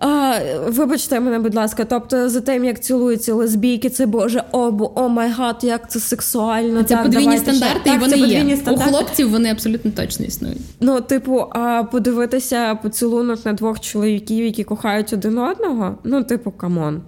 [0.05, 5.09] А, Вибачте мене, будь ласка, тобто за тим, як цілуються лесбійки, це боже, обу, oh
[5.09, 6.83] my god, як це сексуально.
[6.83, 7.95] Це так, подвійні стандарти, ще.
[7.95, 8.57] і вони є.
[8.57, 8.89] Стандарти.
[8.91, 10.57] У хлопців вони абсолютно точно існують.
[10.79, 15.97] Ну, типу, а подивитися поцілунок на двох чоловіків, які кохають один одного.
[16.03, 17.01] Ну, типу, come on.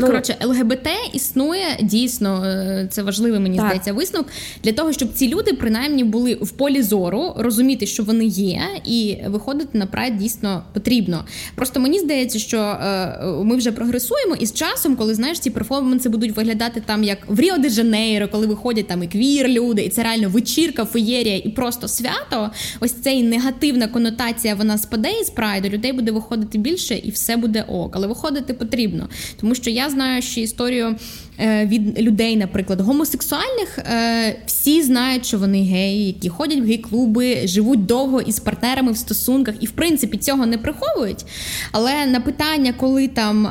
[0.00, 3.66] Ну, Коротше, ЛГБТ існує дійсно, е, це важливий мені так.
[3.66, 4.28] здається висновок
[4.64, 9.16] для того, щоб ці люди принаймні були в полі зору, розуміти, що вони є, і
[9.26, 11.24] виходити на прайд дійсно потрібно.
[11.54, 16.08] Просто мені здається, що е, ми вже прогресуємо, і з часом, коли знаєш, ці перформанси
[16.08, 19.88] будуть виглядати там як в Ріо де Жанейро, коли виходять там і квір люди, і
[19.88, 22.50] це реально вечірка, феєрія і просто свято.
[22.80, 25.68] Ось цей негативна конотація вона спаде із прайду.
[25.68, 27.96] Людей буде виходити більше, і все буде ок.
[27.96, 29.08] Але виходити потрібно,
[29.40, 30.96] тому що я знаю ще історію
[31.38, 33.78] е, від людей, наприклад, гомосексуальних.
[33.78, 38.96] Е, всі знають, що вони геї, які ходять в гей-клуби, живуть довго із партнерами в
[38.96, 41.24] стосунках, і в принципі цього не приховують.
[41.72, 43.46] Але на питання, коли там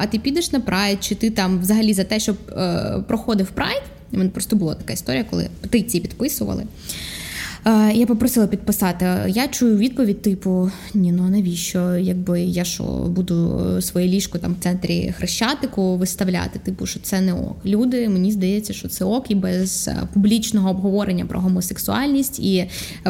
[0.00, 3.82] а ти підеш на прайд, чи ти там взагалі за те, щоб е, проходив прайд,
[4.12, 6.64] у мене просто була така історія, коли петиції підписували.
[7.66, 9.06] Е, я попросила підписати.
[9.28, 11.96] Я чую відповідь, типу: ні, ну навіщо?
[11.96, 17.32] Якби я що буду своє ліжко там в центрі хрещатику виставляти, типу, що це не
[17.32, 17.56] ок.
[17.66, 22.66] Люди, мені здається, що це ок, і без е, публічного обговорення про гомосексуальність і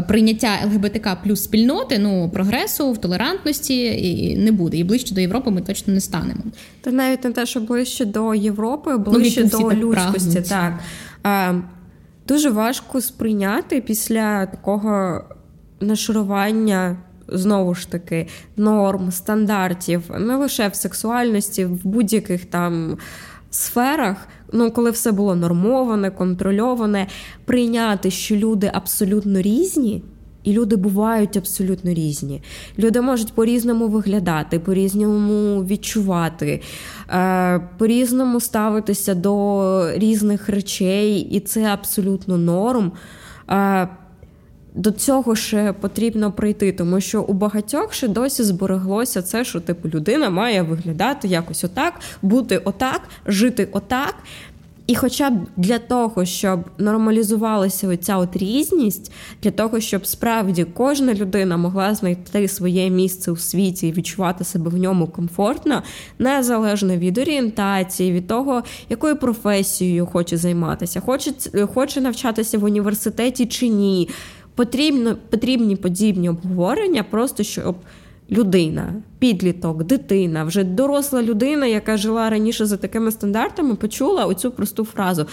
[0.09, 4.77] прийняття ЛГБТК плюс спільноти, ну прогресу в толерантності не буде.
[4.77, 6.41] І ближче до Європи ми точно не станемо.
[6.81, 10.41] Та навіть не те, що ближче до Європи, ближче ну, до людськості.
[10.41, 10.79] Так.
[11.23, 11.65] так
[12.31, 15.25] дуже важко сприйняти після такого
[15.81, 16.97] нашарування.
[17.33, 18.27] Знову ж таки,
[18.57, 22.99] норм, стандартів, не лише в сексуальності, в будь-яких там
[23.51, 27.07] сферах, ну коли все було нормоване, контрольоване,
[27.45, 30.03] прийняти, що люди абсолютно різні,
[30.45, 32.43] і люди бувають абсолютно різні.
[32.79, 36.63] Люди можуть по-різному виглядати, по-різному відчувати,
[37.11, 42.93] е, по-різному ставитися до різних речей, і це абсолютно норм.
[43.51, 43.89] Е,
[44.75, 49.89] до цього ще потрібно прийти, тому що у багатьох ще досі збереглося це, що типу
[49.89, 54.15] людина має виглядати якось отак, бути отак, жити отак.
[54.91, 59.13] І хоча б для того, щоб нормалізувалася оця от різність,
[59.43, 64.71] для того, щоб справді кожна людина могла знайти своє місце у світі і відчувати себе
[64.71, 65.83] в ньому комфортно,
[66.19, 71.33] незалежно від орієнтації, від того, якою професією хоче займатися, хоче
[71.75, 74.09] хоче навчатися в університеті чи ні.
[74.55, 77.77] Потрібно, Потрібні подібні обговорення, просто щоб
[78.31, 84.85] людина, підліток, дитина, вже доросла людина, яка жила раніше за такими стандартами, почула оцю просту
[84.85, 85.27] фразу.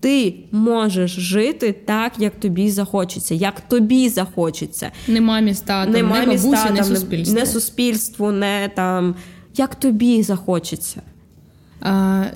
[0.00, 4.90] Ти можеш жити так, як тобі захочеться, як тобі захочеться.
[5.08, 7.38] Нема міста, там, Нема не бабусі, міста, не суспільство.
[7.40, 9.14] Не суспільству, не там
[9.56, 11.02] як тобі захочеться.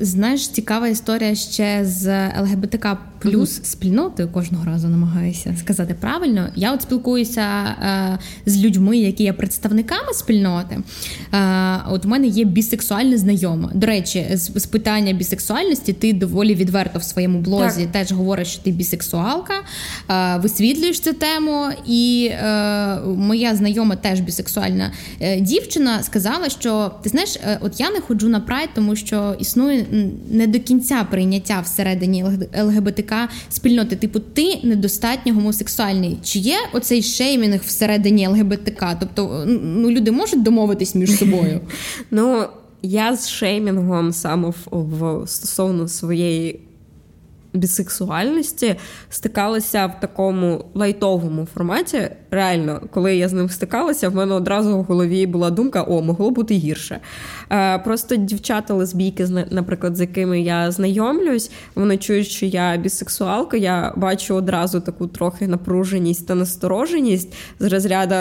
[0.01, 6.49] Знаєш, цікава історія ще з ЛГБТК плюс спільнотою кожного разу намагаюся сказати правильно.
[6.57, 10.79] Я от спілкуюся е, з людьми, які є представниками спільноти.
[11.35, 13.71] Е, от у мене є бісексуальна знайома.
[13.75, 17.93] До речі, з, питання бісексуальності ти доволі відверто в своєму блозі так.
[17.93, 19.55] теж говориш, що ти бісексуалка,
[20.11, 21.67] е, висвітлюєш цю тему.
[21.87, 22.31] І
[23.17, 24.93] моя знайома теж бісексуальна
[25.39, 29.87] дівчина сказала, що ти знаєш, от я не ходжу на прайд, тому що існує
[30.31, 32.25] не до кінця прийняття всередині
[32.63, 33.97] ЛГБТК спільноти.
[33.97, 36.19] Типу, ти недостатньо гомосексуальний.
[36.23, 38.97] Чи є оцей шеймінг всередині ЛГБТК?
[39.01, 41.61] Тобто, ну люди можуть домовитись між собою?
[42.11, 42.45] Ну
[42.83, 46.61] я з шеймінгом саме в, стосовно своєї
[47.53, 48.77] бісексуальності
[49.11, 52.09] стикалася в такому лайтовому форматі.
[52.31, 56.31] Реально, коли я з ним стикалася, в мене одразу в голові була думка: о, могло
[56.31, 57.01] бути гірше.
[57.53, 63.57] Е, просто дівчата лесбійки, наприклад, з якими я знайомлюсь, вони чують, що я бісексуалка.
[63.57, 68.15] Я бачу одразу таку трохи напруженість та настороженість з розряду,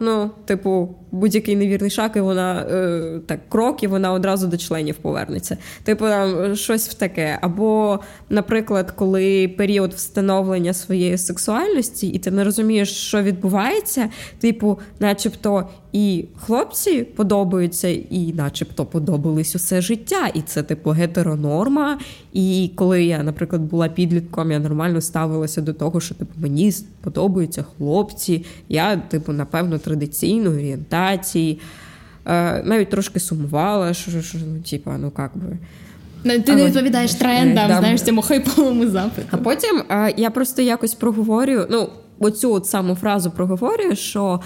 [0.00, 4.94] ну, типу, будь-який невірний шаг, і вона е, так крок, і вона одразу до членів
[4.94, 5.56] повернеться.
[5.84, 7.38] Типу, там щось в таке.
[7.40, 8.00] Або,
[8.30, 14.08] наприклад, коли період встановлення своєї сексуальності, і ти не розумієш, що відбувається,
[14.40, 15.68] типу, начебто.
[15.92, 20.26] І хлопці подобаються, і, начебто, подобались усе життя.
[20.34, 21.98] І це, типу, гетеронорма.
[22.32, 27.62] І коли я, наприклад, була підлітком, я нормально ставилася до того, що типу мені подобаються
[27.62, 28.44] хлопці.
[28.68, 31.60] Я, типу, напевно, традиційної орієнтації.
[32.26, 35.58] Е, навіть трошки сумувала, що, що ну, типу, ну як би.
[36.24, 39.28] Ну, ти не відповідаєш трендам, знаєш, цьому хайповому запиту.
[39.30, 41.88] А потім а, я просто якось проговорюю, ну,
[42.20, 44.40] оцю от саму фразу проговорює, що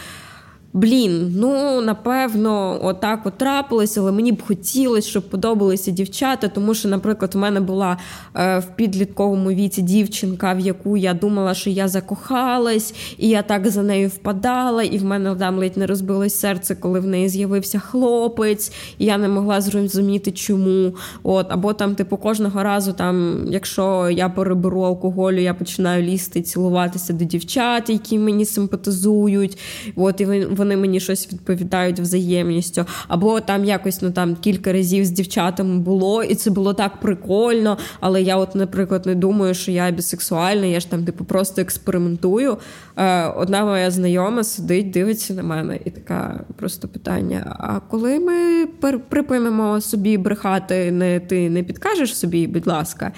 [0.75, 6.49] Блін, ну напевно, отак от трапилось, але мені б хотілося, щоб подобалися дівчата.
[6.49, 7.99] Тому що, наприклад, в мене була
[8.35, 13.71] е, в підлітковому віці дівчинка, в яку я думала, що я закохалась, і я так
[13.71, 17.79] за нею впадала, і в мене там ледь не розбилось серце, коли в неї з'явився
[17.79, 20.95] хлопець, і я не могла зрозуміти, чому.
[21.23, 27.13] От, Або там, типу, кожного разу, там, якщо я переберу алкоголю, я починаю лізти, цілуватися
[27.13, 29.59] до дівчат, які мені симпатизують.
[29.97, 30.25] От, і
[30.65, 32.85] мені щось відповідають взаємністю.
[33.09, 37.79] Або там якось ну там кілька разів з дівчатами було, і це було так прикольно.
[38.01, 42.59] Але я, от, наприклад, не думаю, що я бісексуальна, я ж там типу просто експериментую.
[42.97, 48.67] Е, Одна моя знайома сидить, дивиться на мене, і така просто питання: а коли ми
[49.09, 53.13] припинимо собі брехати, не ти не підкажеш собі, будь ласка,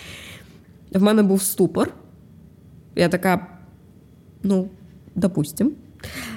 [0.92, 1.90] в мене був ступор.
[2.96, 3.46] Я така,
[4.42, 4.68] ну,
[5.14, 5.72] допустим.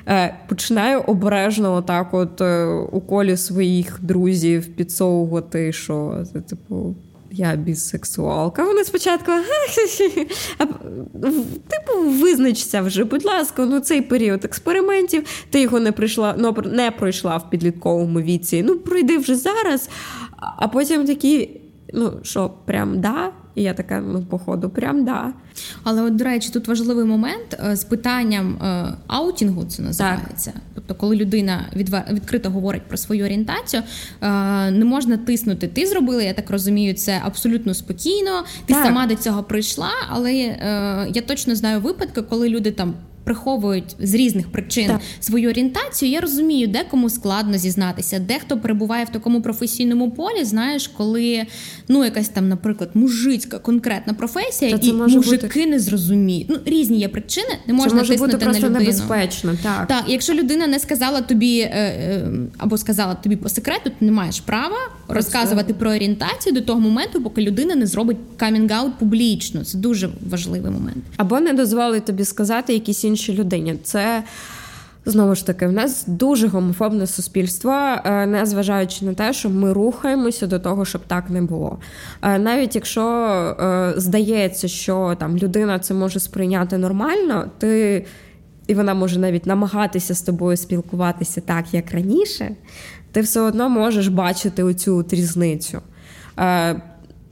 [0.08, 6.96] Е, починаю обережно, отак, от е, у колі своїх друзів підсовувати, що це типу.
[7.32, 8.64] Я бісексуалка.
[8.64, 9.32] Вони спочатку
[11.70, 15.24] типу, визначся вже, будь ласка, ну цей період експериментів.
[15.50, 18.64] Ти його не прийшла, ну, не пройшла в підлітковому віці.
[18.64, 19.90] Ну, пройди вже зараз.
[20.58, 21.62] А потім такі,
[21.94, 23.32] ну що, прям да?
[23.58, 25.34] І я така, ну, походу, прям да.
[25.84, 30.52] Але, от, до речі, тут важливий момент е, з питанням е, аутінгу, це називається.
[30.52, 30.62] Так.
[30.76, 31.66] Тобто, коли людина
[32.12, 33.84] відкрито говорить про свою орієнтацію,
[34.22, 34.28] е,
[34.72, 35.68] не можна тиснути.
[35.68, 38.44] Ти зробила, я так розумію, це абсолютно спокійно.
[38.66, 38.86] Ти так.
[38.86, 40.34] сама до цього прийшла, але
[41.14, 42.94] я точно знаю випадки, коли люди там
[43.28, 45.02] приховують з різних причин так.
[45.20, 46.12] свою орієнтацію.
[46.12, 50.44] Я розумію, декому складно зізнатися, дехто перебуває в такому професійному полі.
[50.44, 51.46] Знаєш, коли
[51.88, 55.66] ну якась там, наприклад, мужицька конкретна професія, і мужики бути...
[55.66, 56.48] не зрозуміють.
[56.50, 58.86] Ну різні є причини, не можна це може тиснути бути просто на людину.
[58.86, 59.56] небезпечно.
[59.64, 64.06] Так, Так, якщо людина не сказала тобі е, е, або сказала тобі по секрету, ти
[64.06, 65.80] не маєш права про розказувати це.
[65.80, 69.64] про орієнтацію до того моменту, поки людина не зробить камінг-аут публічно.
[69.64, 71.04] Це дуже важливий момент.
[71.18, 73.76] Або не дозволить тобі сказати якісь інші іншій людині.
[73.84, 74.24] Це
[75.06, 80.48] знову ж таки в нас дуже гомофобне суспільство, е, незважаючи на те, що ми рухаємося
[80.48, 81.78] до того, щоб так не було.
[82.22, 83.04] Е, навіть якщо
[83.60, 88.06] е, здається, що там людина це може сприйняти нормально, ти.
[88.68, 92.52] І вона може навіть намагатися з тобою спілкуватися так, як раніше,
[93.12, 95.82] ти все одно можеш бачити оцю різницю.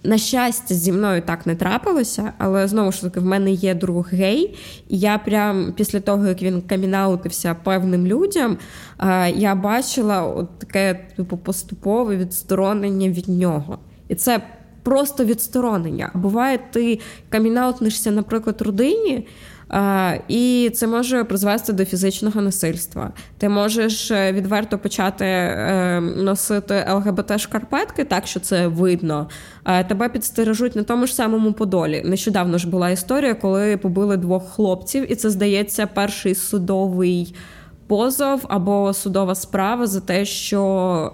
[0.05, 4.07] На щастя, зі мною так не трапилося, але знову ж таки, в мене є друг
[4.11, 4.57] гей,
[4.89, 8.57] і я прям після того, як він камінаутився певним людям,
[9.35, 13.79] я бачила от таке типу поступове відсторонення від нього.
[14.07, 14.41] І це
[14.83, 16.11] просто відсторонення.
[16.13, 16.99] Буває, ти
[17.29, 19.27] камінаутнишся, наприклад, родині.
[20.27, 23.11] І це може призвести до фізичного насильства.
[23.37, 29.29] Ти можеш е, відверто почати е, носити ЛГБТ-шкарпетки, так що це видно.
[29.87, 32.01] Тебе підстережуть на тому ж самому Подолі.
[32.05, 37.35] Нещодавно ж була історія, коли побили двох хлопців, і це здається перший судовий
[37.87, 41.11] позов або судова справа за те, що.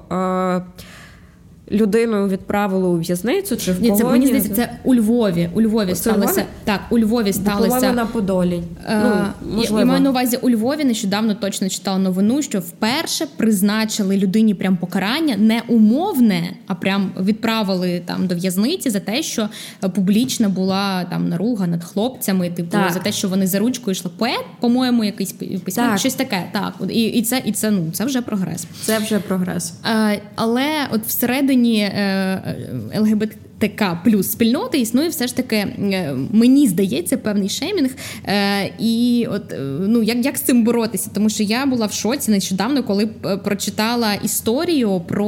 [1.72, 5.50] Людину відправили у в'язницю чи в Ні, це мені здається, це у Львові.
[5.54, 6.82] У Львові сталося так.
[6.90, 8.64] У Львові сталося на Подолі.
[8.86, 9.04] Е,
[9.44, 10.84] ну, я, я маю на увазі у Львові.
[10.84, 18.02] Нещодавно точно читала новину, що вперше призначили людині прям покарання не умовне, а прям відправили
[18.06, 19.50] там до в'язниці за те, що
[19.96, 22.50] публічна була там наруга над хлопцями.
[22.50, 22.94] Типу так.
[22.94, 24.12] за те, що вони за ручкою йшли.
[24.18, 25.32] Поет, по-моєму, якийсь
[25.66, 26.44] письмо, щось таке.
[26.52, 28.68] Так, і і це і це ну це вже прогрес.
[28.82, 29.74] Це вже прогрес.
[29.86, 36.68] Е, Але от всередині частині е, ЛГБТК плюс спільноти існує все ж таки, е, мені
[36.68, 37.90] здається, певний шеймінг.
[38.26, 41.10] Е, і от ну як як з цим боротися?
[41.14, 43.08] Тому що я була в шоці нещодавно, коли
[43.44, 45.28] прочитала історію про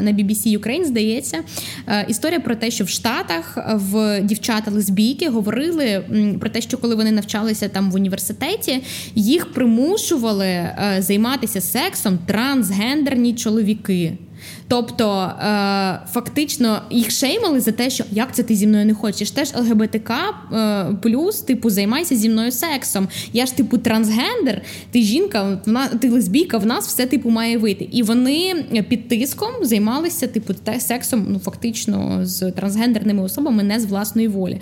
[0.00, 1.38] на BBC Ukraine, здається,
[2.08, 6.04] історія про те, що в Штатах в дівчата лесбійки говорили
[6.40, 8.82] про те, що коли вони навчалися там в університеті,
[9.14, 14.12] їх примушували займатися сексом трансгендерні чоловіки.
[14.68, 19.30] Тобто е, фактично їх шеймали за те, що як це ти зі мною не хочеш.
[19.30, 20.12] Теж ЛГБТК
[20.52, 23.08] е, плюс, типу, займайся зі мною сексом.
[23.32, 27.88] Я ж типу трансгендер, ти жінка, вона ти лесбійка, в нас все типу має вийти.
[27.92, 34.28] І вони під тиском займалися, типу, сексом, ну фактично з трансгендерними особами не з власної
[34.28, 34.60] волі.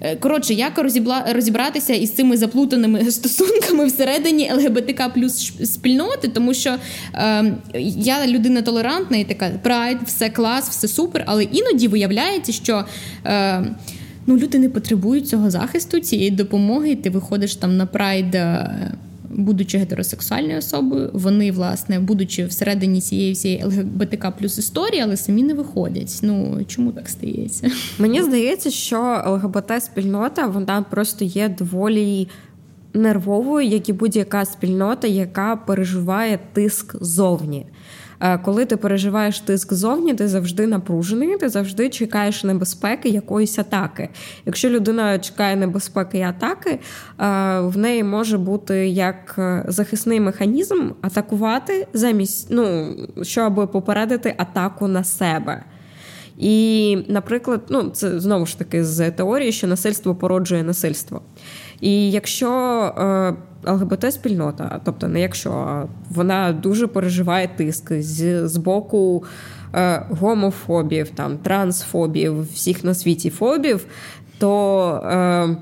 [0.00, 6.76] Е, коротше, як розібла розібратися із цими заплутаними стосунками всередині ЛГБТК плюс спільноти, тому що
[7.14, 7.54] е,
[7.96, 12.84] я людина толерантна і така прайд, все клас, все супер, але іноді виявляється, що.
[13.26, 13.64] Е,
[14.26, 16.96] Ну, люди не потребують цього захисту, цієї допомоги.
[16.96, 18.70] Ти виходиш там на прайд е,
[19.30, 25.54] будучи гетеросексуальною особою, вони, власне, будучи всередині цієї всієї ЛГБТК плюс історії, але самі не
[25.54, 26.18] виходять.
[26.22, 27.70] Ну чому так стається?
[27.98, 32.28] Мені здається, що ЛГБТ-спільнота вона просто є доволі.
[32.94, 37.66] Нервовою, як і будь-яка спільнота, яка переживає тиск зовні.
[38.20, 44.08] Е, коли ти переживаєш тиск зовні, ти завжди напружений, ти завжди чекаєш небезпеки якоїсь атаки.
[44.46, 46.78] Якщо людина чекає небезпеки і атаки, е,
[47.60, 55.04] в неї може бути як е, захисний механізм атакувати замість, ну щоб попередити атаку на
[55.04, 55.64] себе.
[56.38, 61.22] І, наприклад, ну це знову ж таки з теорії, що насильство породжує насильство.
[61.80, 62.48] І якщо
[63.64, 69.24] ЛГБТ-спільнота, тобто не якщо вона дуже переживає тиск з, з боку
[69.74, 73.86] е, гомофобів, там трансфобів, всіх на світі фобів,
[74.38, 75.56] то е,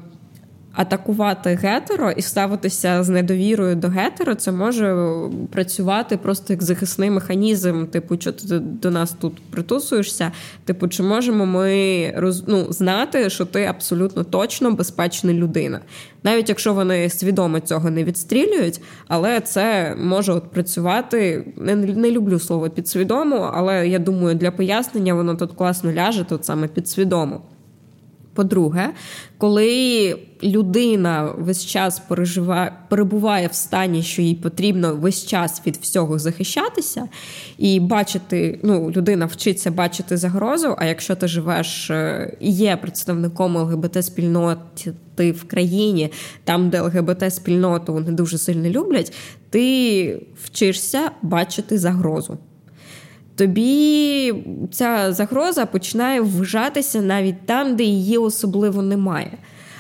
[0.79, 4.97] атакувати гетеро і ставитися з недовірою до гетеро, це може
[5.51, 7.87] працювати просто як захисний механізм.
[7.87, 10.33] Типу, що ти до нас тут притусуєшся?
[10.65, 15.81] Типу, чи можемо ми роз, ну, знати, що ти абсолютно точно безпечна людина?
[16.23, 21.45] Навіть якщо вони свідомо цього не відстрілюють, але це може от працювати.
[21.57, 26.45] Не, не люблю слово підсвідомо, але я думаю, для пояснення воно тут класно ляже, тут
[26.45, 27.41] саме підсвідомо.
[28.39, 28.91] По-друге,
[29.39, 36.19] коли людина весь час переживає, перебуває в стані, що їй потрібно весь час від всього
[36.19, 37.09] захищатися,
[37.59, 40.75] і бачити, ну, людина вчиться бачити загрозу.
[40.79, 46.13] А якщо ти живеш е, і є представником ЛГБТ-спільноти в країні,
[46.45, 49.13] там, де ЛГБТ-спільноту не дуже сильно люблять,
[49.51, 52.39] ти вчишся бачити загрозу
[53.39, 54.35] тобі
[54.73, 59.39] ця загроза починає вважатися навіть там, де її особливо немає.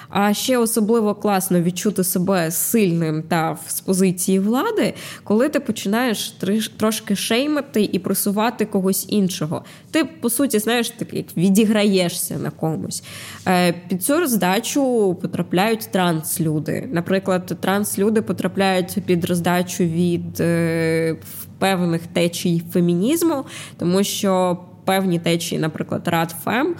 [0.09, 4.95] А ще особливо класно відчути себе сильним та з позиції влади,
[5.25, 6.37] коли ти починаєш
[6.77, 9.65] трошки шеймити і просувати когось іншого.
[9.91, 13.03] Ти, по суті, знаєш, так як відіграєшся на комусь.
[13.49, 16.89] Е, під цю роздачу потрапляють транслюди.
[16.93, 21.17] Наприклад, транслюди потрапляють під роздачу від е,
[21.59, 23.45] певних течій фемінізму,
[23.77, 24.59] тому що
[24.89, 26.75] певні течії, наприклад, Радфем,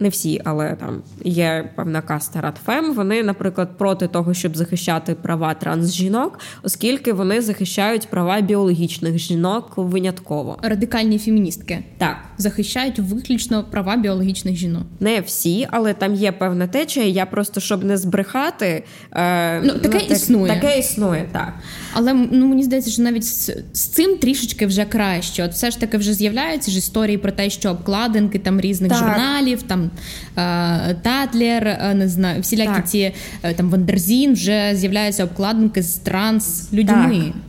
[0.00, 2.94] не всі, але там є певна каста Радфем.
[2.94, 10.58] Вони, наприклад, проти того, щоб захищати права трансжінок, оскільки вони захищають права біологічних жінок винятково.
[10.62, 14.82] Радикальні феміністки так захищають виключно права біологічних жінок.
[15.00, 17.06] Не всі, але там є певна течія.
[17.06, 20.54] Я просто щоб не збрехати, е, ну таке ну, існує.
[20.54, 21.52] Таке існує, так.
[21.92, 25.44] Але ну мені здається, що навіть з, з цим трішечки вже краще.
[25.44, 28.98] От все ж таки вже з'являються ж історії про те, що обкладинки там різних так.
[28.98, 29.90] журналів, там
[30.36, 32.88] е, Татлер, е, не знаю, всілякі так.
[32.88, 33.12] ці
[33.42, 37.22] е, там Вандерзін вже з'являються обкладинки з транс людьми.
[37.26, 37.47] Так.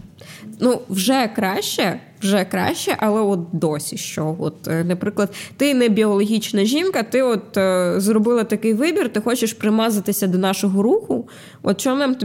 [0.59, 4.35] Ну, вже краще, вже краще, але от досі що.
[4.39, 9.53] От, е, наприклад, ти не біологічна жінка, ти от е, зробила такий вибір, ти хочеш
[9.53, 11.27] примазатися до нашого руху.
[11.63, 12.15] От чого нам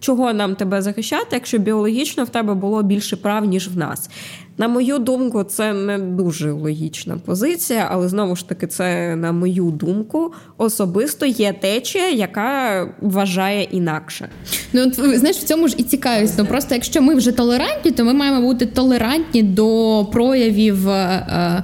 [0.00, 4.10] чого нам тебе захищати, якщо біологічно в тебе було більше прав, ніж в нас?
[4.58, 9.70] На мою думку, це не дуже логічна позиція, але знову ж таки, це на мою
[9.70, 14.28] думку особисто є течія, яка вважає інакше.
[14.76, 16.34] Ну от знаєш, в цьому ж і цікавість.
[16.38, 21.62] Ну просто якщо ми вже толерантні, то ми маємо бути толерантні до проявів е, ем,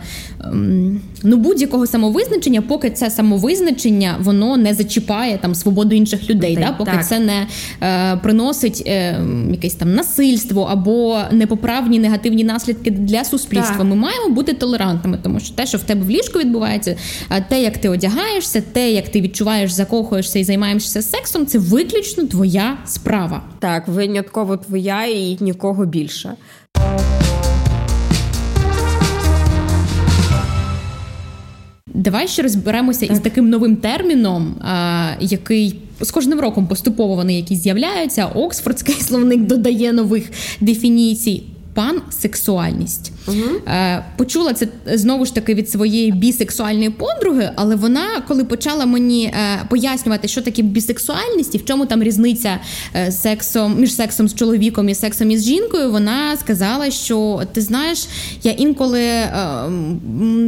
[1.23, 6.73] ну будь-якого самовизначення, поки це самовизначення воно не зачіпає там свободу інших людей, да?
[6.73, 7.07] поки так.
[7.07, 7.47] це не
[7.83, 9.21] е, приносить е,
[9.51, 13.77] якесь там насильство або непоправні негативні наслідки для суспільства.
[13.77, 13.87] Так.
[13.87, 16.97] Ми маємо бути толерантними, тому що те, що в тебе в ліжку відбувається,
[17.49, 22.77] те, як ти одягаєшся, те, як ти відчуваєш, закохуєшся і займаєшся сексом, це виключно твоя
[22.87, 23.43] справа.
[23.59, 26.35] Так, винятково твоя і нікого більше.
[31.95, 33.11] Давай ще розберемося так.
[33.11, 38.27] із таким новим терміном, а, який з кожним роком поступово вони якісь з'являються.
[38.27, 40.31] Оксфордський словник додає нових
[40.61, 41.43] дефініцій
[41.75, 43.13] пансексуальність.
[43.29, 43.37] Угу.
[44.17, 49.65] Почула це знову ж таки від своєї бісексуальної подруги, але вона, коли почала мені е,
[49.71, 52.59] пояснювати, що таке бісексуальність і в чому там різниця
[52.95, 58.07] е, сексом між сексом з чоловіком і сексом із жінкою, вона сказала, що ти знаєш,
[58.43, 59.03] я інколи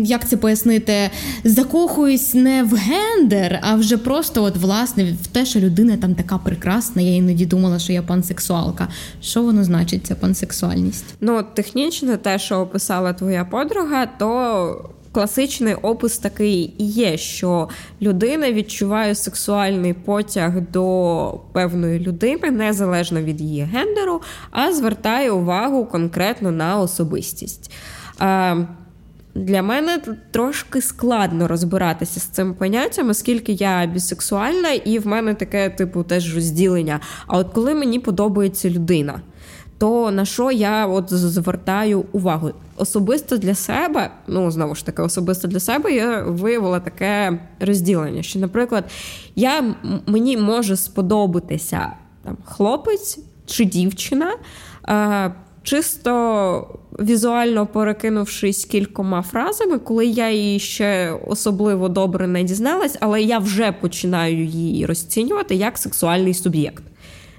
[0.05, 1.11] як це пояснити,
[1.45, 6.39] закохуюсь не в гендер, а вже просто от власне в те, що людина там така
[6.39, 7.03] прекрасна.
[7.03, 8.89] Я іноді думала, що я пансексуалка.
[9.23, 11.05] Що воно значить, ця пансексуальність?
[11.21, 17.69] Ну, технічно, те, що описала твоя подруга, то класичний опис такий і є, що
[18.03, 26.51] людина відчуває сексуальний потяг до певної людини, незалежно від її гендеру, а звертає увагу конкретно
[26.51, 27.71] на особистість.
[29.35, 29.99] Для мене
[30.31, 36.35] трошки складно розбиратися з цим поняттям, оскільки я бісексуальна, і в мене таке, типу, теж
[36.35, 37.01] розділення.
[37.27, 39.21] А от коли мені подобається людина
[39.85, 42.51] то на що я от звертаю увагу?
[42.77, 48.39] Особисто для себе, ну знову ж таки, особисто для себе я виявила таке розділення, що,
[48.39, 48.85] наприклад,
[49.37, 49.75] я
[50.07, 54.33] мені може сподобатися там хлопець чи дівчина.
[54.89, 63.23] Е, Чисто візуально перекинувшись кількома фразами, коли я її ще особливо добре не дізналась, але
[63.23, 66.85] я вже починаю її розцінювати як сексуальний суб'єкт.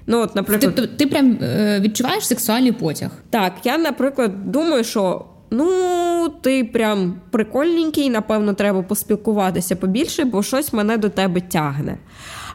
[0.06, 3.10] Ну, от, наприклад, Тобто ти прям е, відчуваєш сексуальний потяг?
[3.30, 5.24] Так, я, наприклад, думаю, що.
[5.50, 11.98] Ну, ти прям прикольненький, напевно, треба поспілкуватися побільше, бо щось мене до тебе тягне.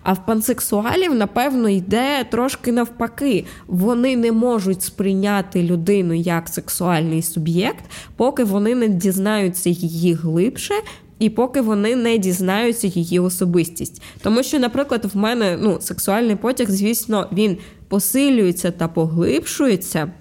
[0.04, 3.46] А в пансексуалів, напевно, йде трошки навпаки.
[3.68, 7.86] Вони не можуть сприйняти людину як сексуальний суб'єкт,
[8.16, 10.74] поки вони не дізнаються її глибше,
[11.22, 14.02] і поки вони не дізнаються її особистість.
[14.24, 17.58] Тому що, наприклад, в мене ну, сексуальний потяг, звісно, він
[17.88, 20.12] посилюється та поглибшується.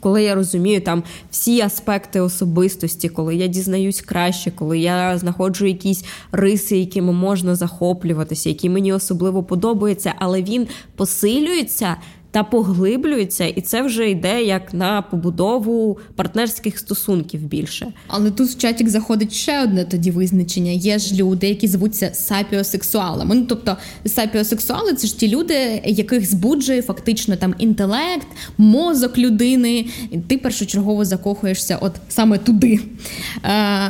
[0.00, 6.04] Коли я розумію там всі аспекти особистості, коли я дізнаюсь краще, коли я знаходжу якісь
[6.32, 11.96] риси, якими можна захоплюватися, які мені особливо подобаються, але він посилюється
[12.32, 17.86] та поглиблюється, і це вже йде як на побудову партнерських стосунків більше.
[18.06, 20.70] Але тут в чаті заходить ще одне тоді визначення.
[20.70, 23.34] Є ж люди, які звуться сапіосексуалами.
[23.34, 23.76] Ну тобто
[24.06, 28.26] сапіосексуали це ж ті люди, яких збуджує фактично там інтелект,
[28.58, 29.86] мозок людини.
[30.10, 32.80] І Ти першочергово закохуєшся, от саме туди.
[33.42, 33.88] А,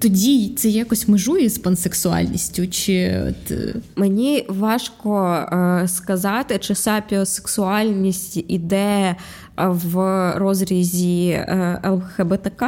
[0.00, 2.66] Тоді це якось межує з пансексуальністю.
[2.66, 3.50] Чи от...
[3.50, 9.16] Е, мені важко е, сказати, чи сапіосексуал сексуальність іде е,
[9.56, 12.66] в розрізі е, ЛГБТК,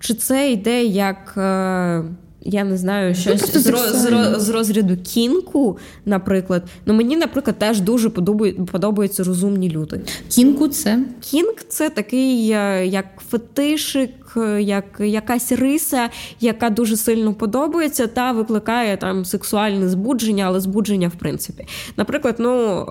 [0.00, 1.34] чи це йде як.
[1.36, 2.02] Е,
[2.46, 6.62] я не знаю, щось з, з, з розряду кінку, наприклад.
[6.86, 10.00] Ну мені, наприклад, теж дуже подобаються розумні люди.
[10.28, 12.46] Кінку це кінк це такий
[12.86, 16.08] як фетишик, як якась риса,
[16.40, 21.66] яка дуже сильно подобається, та викликає там сексуальне збудження, але збудження в принципі.
[21.96, 22.86] Наприклад, ну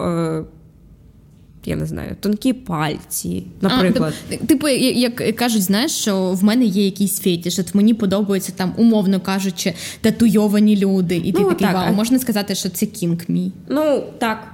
[1.65, 4.13] я не знаю, тонкі пальці, наприклад.
[4.31, 8.73] А, типу, як кажуть, знаєш, що в мене є якийсь фетиш, от мені подобаються там,
[8.77, 13.19] умовно кажучи, татуйовані люди, і ти ну, такий так, вау, можна сказати, що це кінг
[13.27, 13.51] мій.
[13.69, 14.53] Ну так,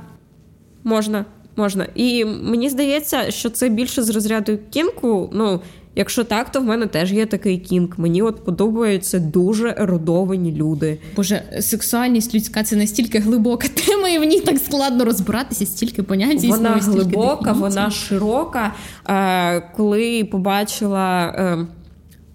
[0.84, 1.26] можна.
[1.56, 1.88] Можна.
[1.96, 5.30] І мені здається, що це більше з розряду кінку.
[5.34, 5.62] Ну,
[5.96, 7.90] Якщо так, то в мене теж є такий кінг.
[7.98, 11.00] Мені от подобаються дуже ерудовані люди.
[11.16, 16.44] Боже, сексуальність людська це настільки глибока тема, і в ній так складно розбиратися, стільки понять.
[16.44, 18.74] Вона глибока, вона широка.
[19.10, 21.68] Е, коли побачила е,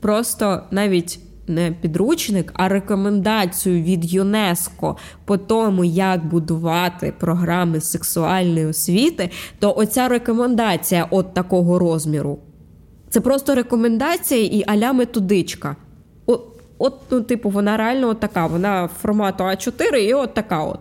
[0.01, 1.21] просто навіть.
[1.49, 10.09] Не підручник, а рекомендацію від ЮНЕСКО по тому, як будувати програми сексуальної освіти, то оця
[10.09, 12.39] рекомендація от такого розміру.
[13.15, 15.77] Це просто рекомендація і аля методичка.
[16.79, 18.47] От, ну, типу, вона реально от така.
[18.47, 20.81] Вона формату А4 і от така от.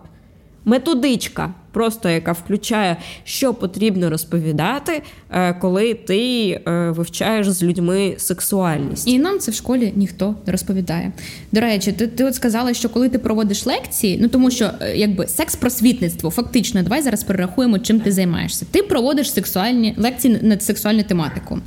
[0.65, 1.53] Методичка.
[1.73, 5.01] Просто яка включає, що потрібно розповідати,
[5.31, 9.07] е, коли ти е, вивчаєш з людьми сексуальність.
[9.07, 11.11] І нам це в школі ніхто не розповідає.
[11.51, 14.97] До речі, ти ти от сказала, що коли ти проводиш лекції, ну тому що е,
[14.97, 18.65] якби секс-просвітництво, фактично, давай зараз перерахуємо, чим ти займаєшся.
[18.71, 21.59] Ти проводиш сексуальні лекції на сексуальну тематику.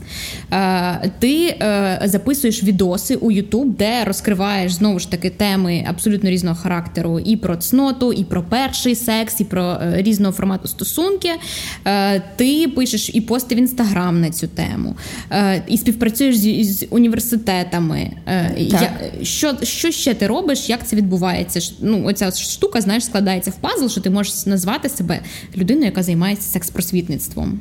[1.19, 1.57] Ти
[2.05, 7.57] записуєш відоси у YouTube, де розкриваєш знову ж таки теми абсолютно різного характеру, і про
[7.57, 11.31] цноту, і про перший секс, і про різного формату стосунки.
[11.85, 14.97] Е, ти пишеш і пости в інстаграм на цю тему,
[15.31, 18.11] е, і співпрацюєш з, з університетами.
[18.27, 18.93] Е, я,
[19.23, 20.69] що що ще ти робиш?
[20.69, 21.75] Як це відбувається?
[21.81, 25.21] Ну, Оця штука знаєш, складається в пазл, що ти можеш назвати себе
[25.57, 27.59] людиною, яка займається секс-просвітництвом.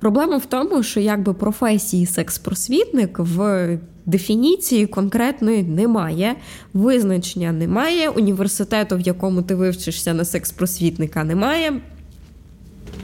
[0.00, 6.36] Проблема в тому, що якби професії секс-просвітник в дефініції конкретної немає,
[6.74, 11.80] визначення немає, університету, в якому ти вивчишся на секс-просвітника, немає.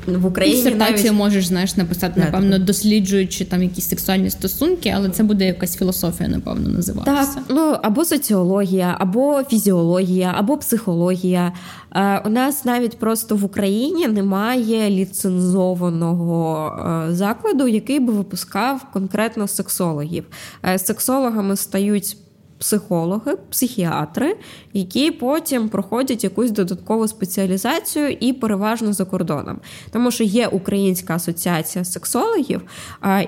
[0.07, 1.19] В Україні Дисертацію навіть...
[1.19, 6.69] можеш знаєш написати, напевно, досліджуючи там якісь сексуальні стосунки, але це буде якась філософія, напевно,
[6.69, 7.35] називатися.
[7.35, 11.53] Так, ну або соціологія, або фізіологія, або психологія.
[11.95, 16.71] Е, у нас навіть просто в Україні немає ліцензованого
[17.11, 20.25] е, закладу, який би випускав конкретно сексологів.
[20.65, 22.17] Е, сексологами стають
[22.59, 24.37] психологи, психіатри,
[24.73, 29.59] які потім проходять якусь додаткову спеціалізацію і переважно за кордоном.
[29.93, 32.63] Тому що є Українська асоціація сексологів,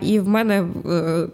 [0.03, 0.69] і в мене.
[0.91, 1.29] Е,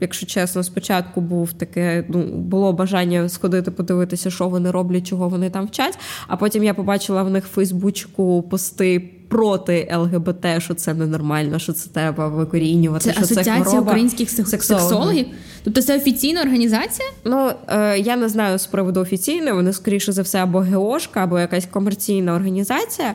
[0.00, 5.50] якщо чесно, спочатку був таке, ну було бажання сходити, подивитися, що вони роблять, чого вони
[5.50, 5.98] там вчать.
[6.26, 11.72] А потім я побачила в них в Фейсбучку пости проти ЛГБТ, що це ненормально, що
[11.72, 13.04] це треба викорінювати.
[13.04, 13.82] Це що асоціація це хвороба.
[13.82, 15.26] українських сексологів?
[15.64, 17.08] Тобто це офіційна організація?
[17.24, 21.38] Ну е, я не знаю з приводу офіційної, вони скоріше за все або ГОшка, або
[21.38, 23.14] якась комерційна організація.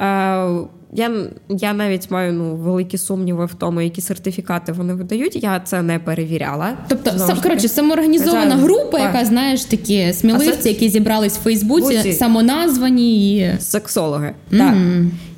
[0.00, 0.46] Е,
[0.92, 1.10] я
[1.48, 5.42] я навіть маю ну великі сумніви в тому, які сертифікати вони видають.
[5.42, 6.76] Я це не перевіряла.
[6.88, 12.12] Тобто, сам, коротше, самоорганізована група, яка знаєш такі сміливці, які зібрались в Фейсбуці, Буці.
[12.12, 14.34] самоназвані і сексологи.
[14.52, 14.58] Mm-hmm.
[14.58, 14.74] Так.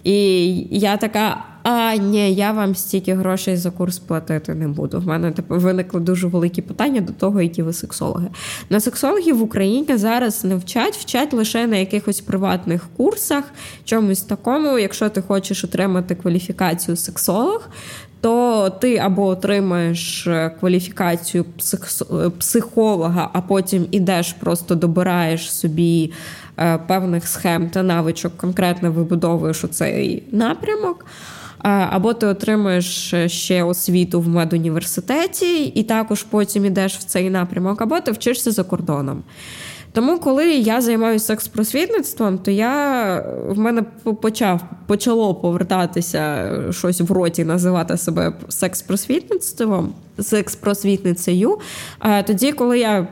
[0.05, 1.45] І я така.
[1.65, 5.01] А ні, я вам стільки грошей за курс платити не буду.
[5.01, 8.29] В мене тепер виникли дуже великі питання до того, які ви сексологи.
[8.71, 13.45] На сексологів в Україні зараз не вчать, вчать лише на якихось приватних курсах,
[13.85, 14.79] чомусь такому.
[14.79, 17.69] Якщо ти хочеш отримати кваліфікацію сексолог,
[18.21, 26.13] то ти або отримаєш е, кваліфікацію е, психолога, а потім ідеш, просто добираєш собі
[26.59, 31.05] е, певних схем та навичок, конкретно вибудовуєш оцей напрямок.
[31.65, 38.01] Або ти отримуєш ще освіту в медуніверситеті, і також потім ідеш в цей напрямок, або
[38.01, 39.23] ти вчишся за кордоном.
[39.93, 43.83] Тому, коли я займаюся секс-просвітництвом, то я в мене
[44.21, 49.89] почав почало повертатися щось в роті, називати себе секс-просвітництвом,
[50.19, 51.59] секс-просвітницею.
[51.99, 53.09] А тоді, коли я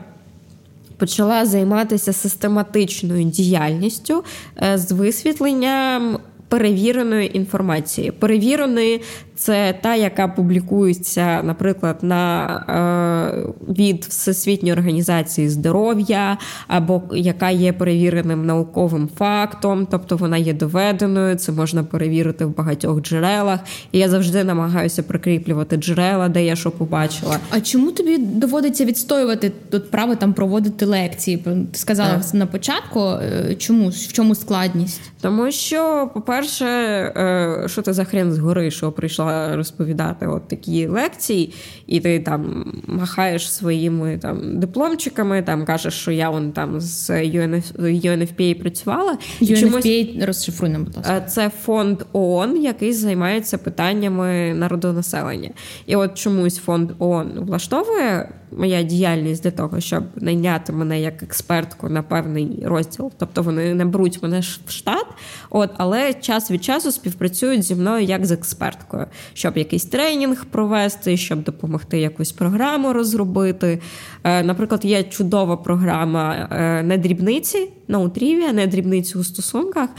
[0.97, 4.23] почала займатися систематичною діяльністю
[4.63, 6.19] е, з висвітленням
[6.53, 9.01] перевіреної інформації, перевіреної
[9.35, 18.45] це та, яка публікується, наприклад, на е, від Всесвітньої організації здоров'я, або яка є перевіреним
[18.45, 23.59] науковим фактом, тобто вона є доведеною, це можна перевірити в багатьох джерелах.
[23.91, 27.39] І я завжди намагаюся прикріплювати джерела, де я що побачила.
[27.49, 31.37] А чому тобі доводиться відстоювати тут право там проводити лекції?
[31.37, 32.33] Ти сказала так.
[32.33, 35.01] на початку, е, чому в чому складність?
[35.21, 39.22] Тому що, по-перше, е, що ти за хрен згори, що прийшла
[39.55, 41.53] розповідати от такі лекції,
[41.87, 47.79] і ти там махаєш своїми там дипломчиками, там кажеш, що я вон там з UNF,
[47.79, 49.17] UNFPA працювала.
[49.41, 50.27] UNFPA, чомусь...
[50.27, 51.21] розшифруй нам, будь ласка.
[51.21, 55.49] Це фонд ООН, який займається питаннями народонаселення.
[55.85, 61.89] І от чомусь фонд ООН влаштовує моя діяльність для того, щоб найняти мене як експертку
[61.89, 63.11] на певний розділ.
[63.17, 65.05] Тобто вони не беруть мене в штат,
[65.49, 71.17] от але час від часу співпрацюють зі мною як з експерткою, щоб якийсь тренінг провести,
[71.17, 73.81] щоб допомогти якусь програму розробити.
[74.23, 79.89] Е, наприклад, є чудова програма е, не дрібниці на утрів'я, не дрібниці у стосунках.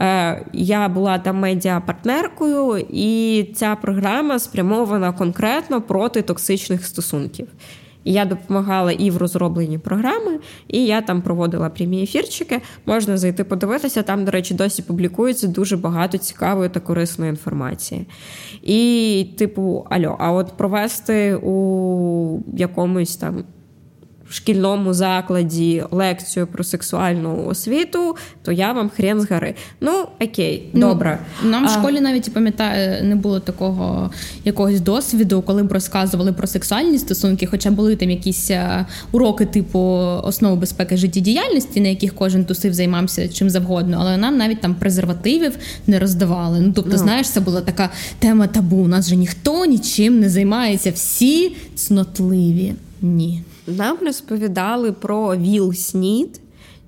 [0.00, 7.48] Е, я була там медіапартнеркою, і ця програма спрямована конкретно проти токсичних стосунків.
[8.04, 10.38] Я допомагала і в розробленні програми,
[10.68, 12.60] і я там проводила прямі ефірчики.
[12.86, 14.02] Можна зайти подивитися.
[14.02, 18.06] Там, до речі, досі публікується дуже багато цікавої та корисної інформації.
[18.62, 23.44] І, типу, альо, а от провести у якомусь там
[24.28, 29.54] в шкільному закладі лекцію про сексуальну освіту, то я вам хрен з гори.
[29.80, 31.18] Ну окей, ну, добре.
[31.44, 34.10] Нам в школі навіть пам'ятаю, не було такого
[34.44, 39.78] якогось досвіду, коли б розказували про сексуальні стосунки, хоча були там якісь е, уроки, типу
[40.22, 45.56] основи безпеки життєдіяльності, на яких кожен тусив займався чим завгодно, але нам навіть там презервативів
[45.86, 46.60] не роздавали.
[46.60, 46.98] Ну тобто, ну.
[46.98, 48.76] знаєш, це була така тема табу.
[48.76, 52.74] У нас же ніхто нічим не займається, всі цнотливі.
[53.02, 53.42] Ні.
[53.66, 56.40] Нам розповідали про ВІЛ СНІД,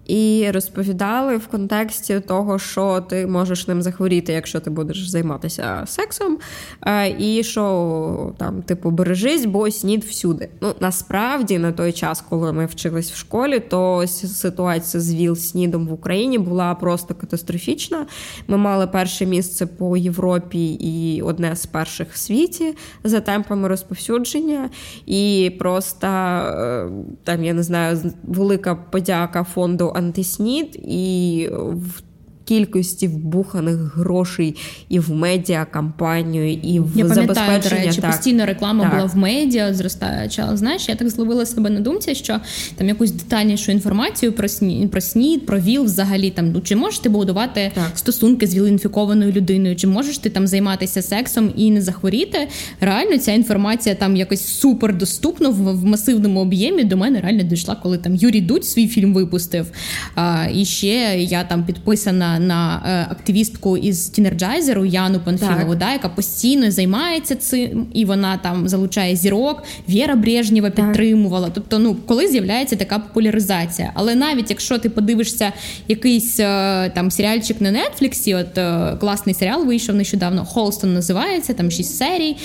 [0.06, 6.38] і розповідали в контексті того, що ти можеш ним захворіти, якщо ти будеш займатися сексом,
[6.86, 10.48] е, і що там, типу, бережись, бо снід всюди.
[10.60, 15.92] Ну насправді на той час, коли ми вчились в школі, то ситуація з ВІЛ-снідом в
[15.92, 18.06] Україні була просто катастрофічна.
[18.48, 24.70] Ми мали перше місце по Європі і одне з перших в світі за темпами розповсюдження,
[25.06, 26.88] і просто е,
[27.24, 32.00] там я не знаю, велика подяка фонду антиснід і в
[32.46, 34.56] кількості вбуханих грошей
[34.88, 37.58] і в медіа кампанію, і в я забезпечення.
[37.58, 38.10] до речі, так.
[38.10, 38.94] постійно реклама так.
[38.94, 40.56] була в медіа, зростаюча.
[40.56, 42.40] Знаєш, я так зловила себе на думці, що
[42.76, 46.98] там якусь детальнішу інформацію про снід, про снід, про ВІЛ взагалі там ну чи можеш
[46.98, 47.90] ти будувати так.
[47.94, 52.48] стосунки з ВІЛ-інфікованою людиною, чи можеш ти там займатися сексом і не захворіти?
[52.80, 56.84] Реально ця інформація там якось супер доступно в, в масивному об'ємі.
[56.84, 59.66] До мене реально дійшла, коли там Юрій Дудь свій фільм випустив.
[60.14, 65.92] А, І ще я там підписана на е, активістку із Teenergizer у Яну Панфілову, да,
[65.92, 69.62] яка постійно займається цим, і вона там залучає зірок.
[69.88, 71.50] Віра Брежнєва підтримувала.
[71.54, 73.92] Тобто, ну коли з'являється така популяризація.
[73.94, 75.52] Але навіть якщо ти подивишся
[75.88, 80.44] якийсь е, там серіальчик на Нетфліксі, от е, класний серіал вийшов нещодавно.
[80.44, 82.36] Halston називається там шість серій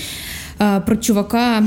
[0.85, 1.63] про чувака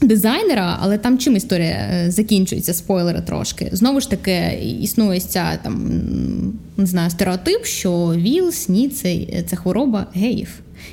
[0.00, 3.68] дизайнера, але там чим історія е, закінчується, спойлери трошки.
[3.72, 6.00] Знову ж таки, існує ця там
[6.76, 10.48] не знаю, стереотип, що ВІЛ, СНІ це, це хвороба геїв.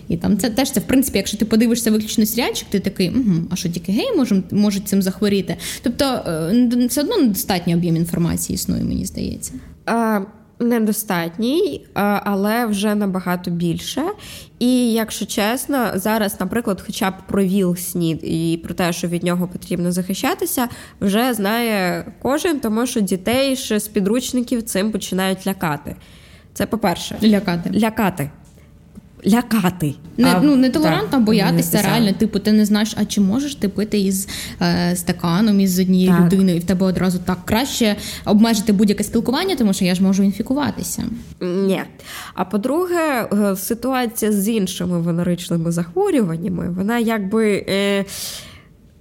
[0.08, 3.36] І там це теж це, в принципі, якщо ти подивишся виключно серіальчик, ти такий, угу,
[3.50, 5.56] а що тільки геї можуть, можуть цим захворіти?
[5.82, 9.52] Тобто е, все одно недостатній об'єм інформації існує, мені здається.
[9.86, 10.22] А
[10.60, 11.86] недостатній,
[12.24, 14.04] але вже набагато більше.
[14.60, 19.48] І якщо чесно, зараз, наприклад, хоча б про ВІЛ-СНІД і про те, що від нього
[19.48, 20.68] потрібно захищатися,
[21.02, 25.96] вже знає кожен, тому що дітей ще з підручників цим починають лякати.
[26.54, 27.80] Це по-перше, лякати.
[27.80, 28.30] Лякати
[29.28, 29.96] лякати.
[30.18, 32.12] Не а, ну нетолерантно так, боятися реально.
[32.14, 34.28] Типу, ти не знаєш, а чи можеш ти пити із
[34.62, 36.22] е, стаканом із однією так.
[36.22, 37.96] людиною, і в тебе одразу так краще
[38.26, 41.04] обмежити будь-яке спілкування, тому що я ж можу інфікуватися.
[41.42, 41.82] Ні.
[42.34, 47.66] А по-друге, е, ситуація з іншими венеричними захворюваннями, вона якби.
[47.70, 48.06] Е,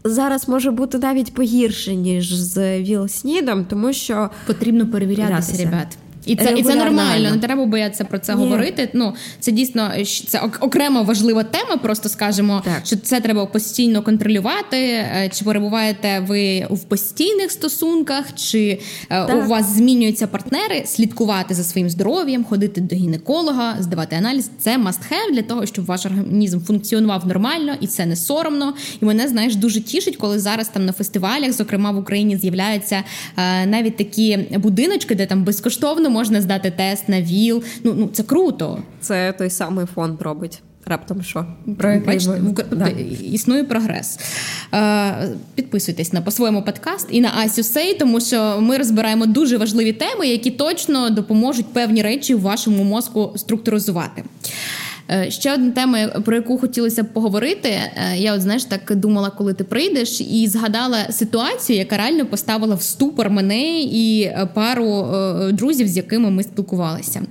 [0.04, 5.98] Зараз може бути навіть погірше, ніж з ВІЛ-СНІДом, тому що потрібно перевірятися, ребят.
[6.26, 8.42] І це і це нормально, не треба боятися про це Ні.
[8.42, 8.88] говорити.
[8.92, 9.90] Ну це дійсно
[10.28, 11.76] це окрема важлива тема.
[11.76, 12.80] Просто скажемо, так.
[12.84, 14.76] що це треба постійно контролювати.
[14.76, 19.44] Е, чи перебуваєте ви в постійних стосунках, чи е, так.
[19.44, 24.50] у вас змінюються партнери, слідкувати за своїм здоров'ям, ходити до гінеколога, здавати аналіз.
[24.58, 28.74] Це must have для того, щоб ваш організм функціонував нормально, і це не соромно.
[29.00, 33.02] І мене знаєш дуже тішить, коли зараз там на фестивалях, зокрема в Україні, з'являються
[33.36, 37.62] е, навіть такі будиночки, де там безкоштовно можна здати тест на ВІЛ.
[37.84, 38.78] Ну ну це круто.
[39.00, 40.62] Це той самий фонд робить.
[40.86, 41.46] Раптом що
[41.78, 42.40] Про Бачите,
[42.72, 42.88] да.
[43.32, 44.18] існує прогрес.
[44.74, 49.92] Е, Підписуйтесь на по-своєму подкаст і на Асю Сей, тому що ми розбираємо дуже важливі
[49.92, 54.24] теми, які точно допоможуть певні речі в вашому мозку структуризувати.
[55.12, 57.68] Е, ще одна тема, про яку хотілося б поговорити.
[57.68, 62.74] Е, я, от знаєш, так думала, коли ти прийдеш, і згадала ситуацію, яка реально поставила
[62.74, 65.06] в ступор мене і е, пару
[65.52, 67.22] друзів, з якими ми спілкувалися.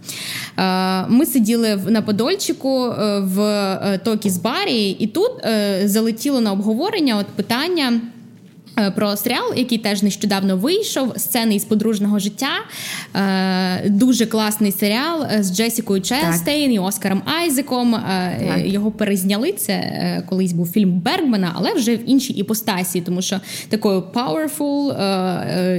[1.07, 5.31] Ми сиділи на Подольчику в Токіс барі, і тут
[5.83, 8.01] залетіло на обговорення от питання.
[8.79, 12.49] Е, про серіал, який теж нещодавно вийшов, сцени із подружного життя.
[13.15, 17.91] Е, дуже класний серіал е, з Джесікою Честейн і Оскаром Айзеком.
[17.91, 18.65] Так.
[18.65, 19.51] Його перезняли.
[19.51, 24.93] Це колись був фільм Бергмана, але вже в іншій іпостасі, тому що такою powerful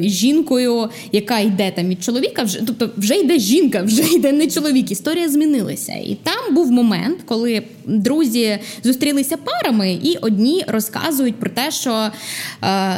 [0.09, 4.91] жінкою, яка йде там від чоловіка, вже тобто вже йде жінка, вже йде не чоловік.
[4.91, 5.93] Історія змінилася.
[5.93, 12.11] І там був момент, коли друзі зустрілися парами, і одні розказують про те, що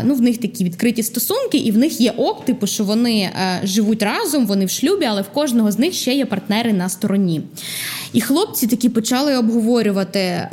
[0.04, 3.30] ну в них такі відкриті стосунки, і в них є ок, типу, що вони
[3.64, 7.42] живуть разом, вони в шлюбі, але в кожного з них ще є партнери на стороні.
[8.14, 10.48] І хлопці такі почали обговорювати е,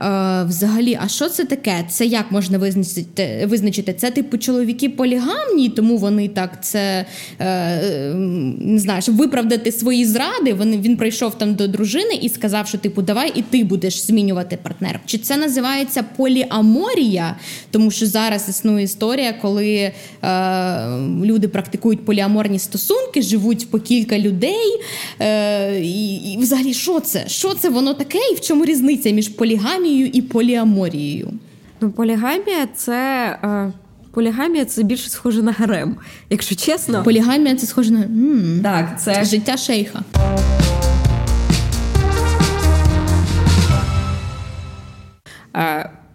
[0.48, 1.86] взагалі, а що це таке?
[1.90, 3.46] Це як можна визначити?
[3.48, 3.94] визначити?
[3.94, 7.06] Це типу чоловіки полігамні, тому вони так це
[7.40, 8.14] е,
[8.60, 10.54] не знаю, щоб виправдати свої зради.
[10.54, 14.58] Вони він прийшов там до дружини і сказав, що типу, давай і ти будеш змінювати
[14.64, 15.00] партнера.
[15.06, 17.36] Чи це називається поліаморія?
[17.72, 19.94] Тому що зараз існує історія, коли е,
[21.24, 24.80] люди практикують поліаморні стосунки, живуть по кілька людей.
[25.20, 27.28] Е, і, і взагалі, що це?
[27.28, 31.32] Що це воно таке, і в чому різниця між полігамією і поліаморією?
[31.82, 32.94] Ну, полігамія це.
[33.44, 33.72] Е...
[34.14, 35.96] Полігамія це більше схоже на гарем,
[36.30, 37.04] якщо чесно.
[37.04, 40.04] Полігамія це схоже на М-м, так, це життя шейха.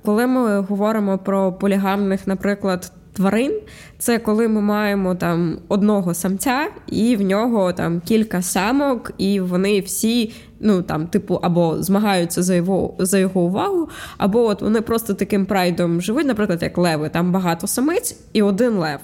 [0.06, 3.60] Коли ми говоримо про полігамних, наприклад, тварин,
[3.98, 9.80] це коли ми маємо там одного самця, і в нього там кілька самок, і вони
[9.80, 13.88] всі, ну там, типу, або змагаються за його за його увагу,
[14.18, 18.72] або от вони просто таким прайдом живуть, наприклад, як леви, там багато самиць і один
[18.72, 19.00] лев.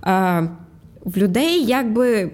[0.00, 0.42] А,
[1.04, 2.30] В людей якби.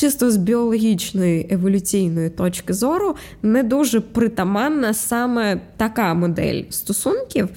[0.00, 7.48] Чисто з біологічної еволюційної точки зору не дуже притаманна саме така модель стосунків.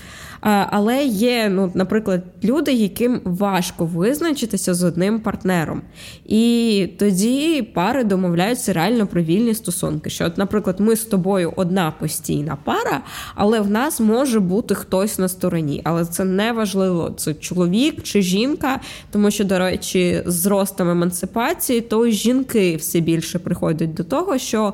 [0.45, 5.82] Але є, ну, наприклад, люди, яким важко визначитися з одним партнером.
[6.26, 10.10] І тоді пари домовляються реально про вільні стосунки.
[10.10, 13.02] Що, от, наприклад, ми з тобою одна постійна пара,
[13.36, 15.82] але в нас може бути хтось на стороні.
[15.84, 18.80] Але це не важливо, це чоловік чи жінка,
[19.11, 24.74] тому що, до речі, з ростом емансипації, то жінки все більше приходять до того, що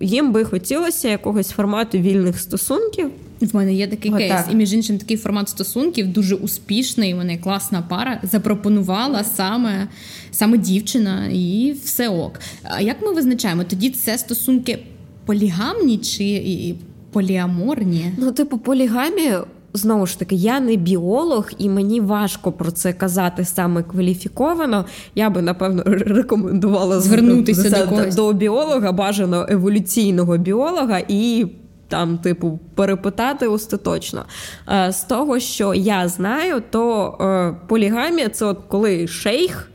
[0.00, 3.10] їм би хотілося якогось формату вільних стосунків.
[3.40, 4.48] В мене є такий О, кейс, так.
[4.52, 7.14] і між іншим такий формат стосунків дуже успішний.
[7.14, 9.88] Вони класна пара запропонувала саме
[10.30, 12.40] саме дівчина, і все ок.
[12.62, 13.64] А як ми визначаємо?
[13.64, 14.78] Тоді це стосунки
[15.26, 16.74] полігамні чи
[17.12, 18.12] поліаморні?
[18.16, 19.44] Ну, типу, полігамія.
[19.76, 24.84] Знову ж таки, я не біолог, і мені важко про це казати саме кваліфіковано.
[25.14, 31.46] Я би напевно рекомендувала звернутися до, до біолога, бажано еволюційного біолога і
[31.88, 34.24] там, типу, перепитати остаточно.
[34.68, 39.70] Е, з того, що я знаю, то е, полігамія це от коли шейх.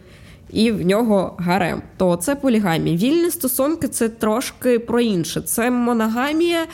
[0.53, 2.97] І в нього гарем, то це полігамія.
[2.97, 5.41] Вільні стосунки це трошки про інше.
[5.41, 6.65] Це моногамія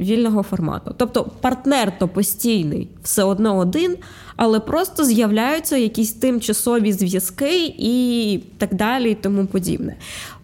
[0.00, 0.94] вільного формату.
[0.96, 3.96] Тобто партнер то постійний, все одно один,
[4.36, 9.96] але просто з'являються якісь тимчасові зв'язки і так далі, і тому подібне.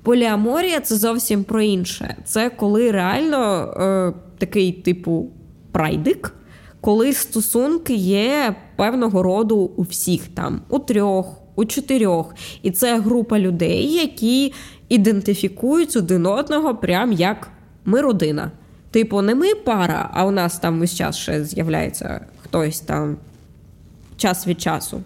[0.03, 2.17] Поліаморія це зовсім про інше.
[2.25, 5.31] Це коли реально е, такий типу
[5.73, 6.35] прайдик,
[6.81, 12.35] коли стосунки є певного роду у всіх там, у трьох, у чотирьох.
[12.63, 14.53] І це група людей, які
[14.89, 17.49] ідентифікують один одного прям як
[17.85, 18.51] ми родина.
[18.93, 23.17] Типу, не ми пара, а у нас там весь час ще з'являється хтось там
[24.17, 25.03] час від часу.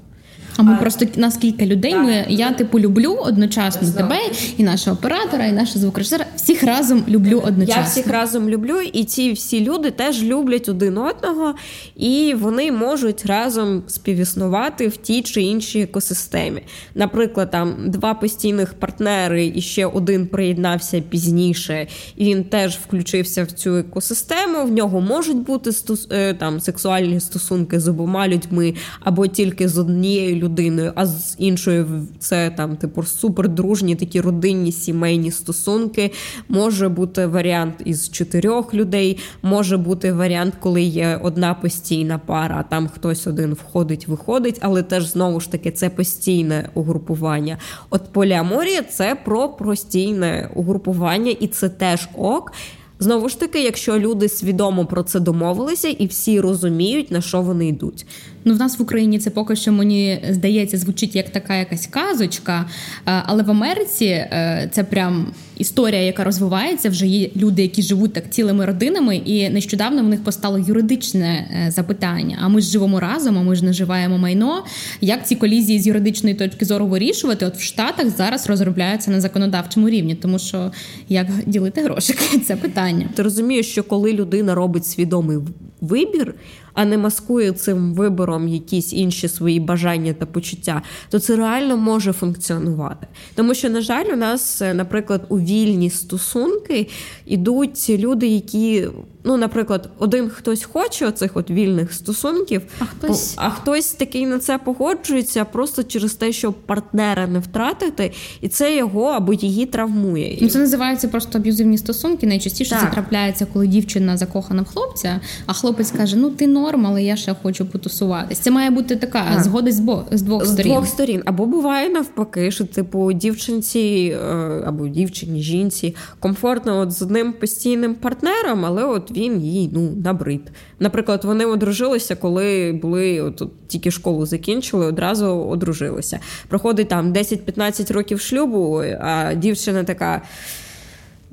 [0.56, 1.92] А ми а, просто нас кілька людей.
[1.92, 4.18] Так, ми я типу люблю одночасно тебе
[4.56, 6.26] і нашого оператора, і нашого звукорежисера.
[6.36, 7.82] Всіх разом люблю одночасно.
[7.82, 11.54] Я всіх разом люблю, і ці всі люди теж люблять один одного,
[11.96, 16.62] і вони можуть разом співіснувати в тій чи іншій екосистемі.
[16.94, 23.52] Наприклад, там два постійних партнери, і ще один приєднався пізніше, і він теж включився в
[23.52, 24.64] цю екосистему.
[24.64, 26.08] В нього можуть бути стос...
[26.10, 31.36] Е, там сексуальні стосунки з обома людьми або тільки з однією людиною людиною, а з
[31.38, 36.12] іншою це там типу супердружні такі родинні сімейні стосунки.
[36.48, 42.62] Може бути варіант із чотирьох людей, може бути варіант, коли є одна постійна пара, а
[42.62, 47.58] там хтось один входить, виходить, але теж знову ж таки це постійне угрупування.
[47.90, 52.52] От поліаморія це про постійне угрупування, і це теж ок.
[52.98, 57.68] Знову ж таки, якщо люди свідомо про це домовилися і всі розуміють, на що вони
[57.68, 58.06] йдуть.
[58.48, 62.66] Ну, в нас в Україні це поки що мені здається, звучить як така якась казочка.
[63.04, 66.90] Але в Америці е, це прям історія, яка розвивається.
[66.90, 71.70] Вже є люди, які живуть так цілими родинами, і нещодавно в них постало юридичне е,
[71.70, 72.38] запитання.
[72.42, 74.64] А ми ж живемо разом, а ми ж наживаємо майно.
[75.00, 77.46] Як ці колізії з юридичної точки зору вирішувати?
[77.46, 80.72] От в Штатах зараз розробляються на законодавчому рівні, тому що
[81.08, 83.08] як ділити грошики, це питання.
[83.14, 85.38] Ти розумієш, що коли людина робить свідомий
[85.80, 86.34] вибір
[86.76, 92.12] а не маскує цим вибором якісь інші свої бажання та почуття, то це реально може
[92.12, 93.06] функціонувати.
[93.34, 96.88] Тому що, на жаль, у нас, е, наприклад, у вільні стосунки
[97.26, 98.88] ідуть люди, які
[99.26, 104.38] ну, наприклад, один хтось хоче оцих от вільних стосунків, а хтось а хтось такий на
[104.38, 110.38] це погоджується просто через те, щоб партнера не втратити, і це його або її травмує.
[110.40, 112.26] Ну, Це називається просто аб'юзивні стосунки.
[112.26, 112.80] Найчастіше так.
[112.80, 117.16] це трапляється, коли дівчина закохана в хлопця, а хлопець каже: Ну ти норм, але я
[117.16, 118.38] ще хочу потусуватись.
[118.38, 119.44] Це має бути така так.
[119.44, 120.64] згода з, бо, з двох з сторін.
[120.64, 121.22] З двох сторін.
[121.24, 127.94] Або буває навпаки, що типу дівчинці е, або дівчині, жінці комфортно от з одним постійним
[127.94, 130.40] партнером, але от він їй ну набрид.
[130.80, 136.20] Наприклад, вони одружилися, коли були от, от, тільки школу закінчили, одразу одружилися.
[136.48, 140.22] Проходить там 10-15 років шлюбу, а дівчина така.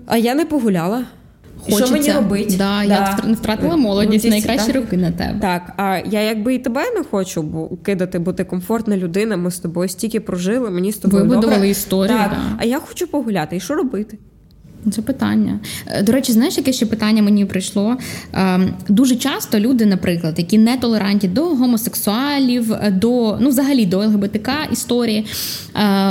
[0.05, 1.05] А я не погуляла.
[1.63, 1.85] Хочеться.
[1.85, 2.55] Що мені робити?
[2.57, 3.17] Да, да.
[3.27, 4.79] Я втратила молодість, найкращі да.
[4.79, 5.39] роки на тебе.
[5.41, 9.59] Так, а я якби і тебе не хочу кидати, бо ти комфортна людина, ми з
[9.59, 11.69] тобою стільки прожили, мені з тобою Вибудували добре.
[11.69, 12.17] історію.
[12.17, 12.57] Так, да.
[12.57, 13.55] А я хочу погуляти.
[13.55, 14.17] І що робити?
[14.91, 15.59] Це питання.
[16.03, 17.97] До речі, знаєш, яке ще питання мені прийшло?
[18.89, 25.25] Дуже часто люди, наприклад, які не толерантні до гомосексуалів, до ну, взагалі до ЛГБТК історії,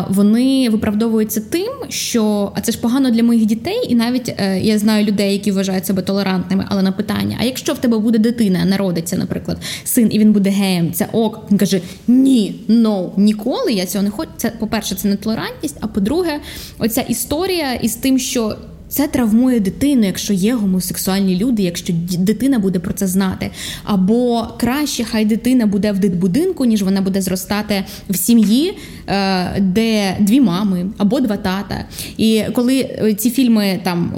[0.08, 4.78] вони виправдовуються тим, що а це ж погано для моїх дітей, і навіть е, я
[4.78, 8.64] знаю людей, які вважають себе толерантними, але на питання: а якщо в тебе буде дитина,
[8.64, 11.46] народиться, наприклад, син, і він буде геєм, це ок.
[11.50, 14.30] Він каже: Ні, no, ніколи я цього не хочу.
[14.36, 15.76] Це, по-перше, це не толерантність.
[15.80, 16.40] А по-друге,
[16.78, 18.56] оця історія із тим, що
[18.92, 23.50] це травмує дитину, якщо є гомосексуальні люди, якщо дитина буде про це знати.
[23.84, 30.16] Або краще, хай дитина буде в дитбудинку, ніж вона буде зростати в сім'ї, е, де
[30.20, 31.84] дві мами або два тата.
[32.16, 34.12] І коли е, ці фільми там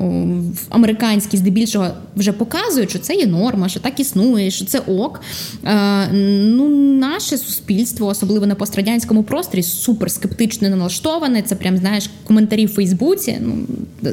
[0.69, 5.21] американські здебільшого вже показують, що це є норма, що так існує, що це ок.
[5.65, 6.69] Е, ну,
[6.99, 11.43] наше суспільство, особливо на пострадянському просторі, супер скептично налаштоване.
[11.43, 13.39] Це прям знаєш коментарі в Фейсбуці.
[13.41, 13.55] Ну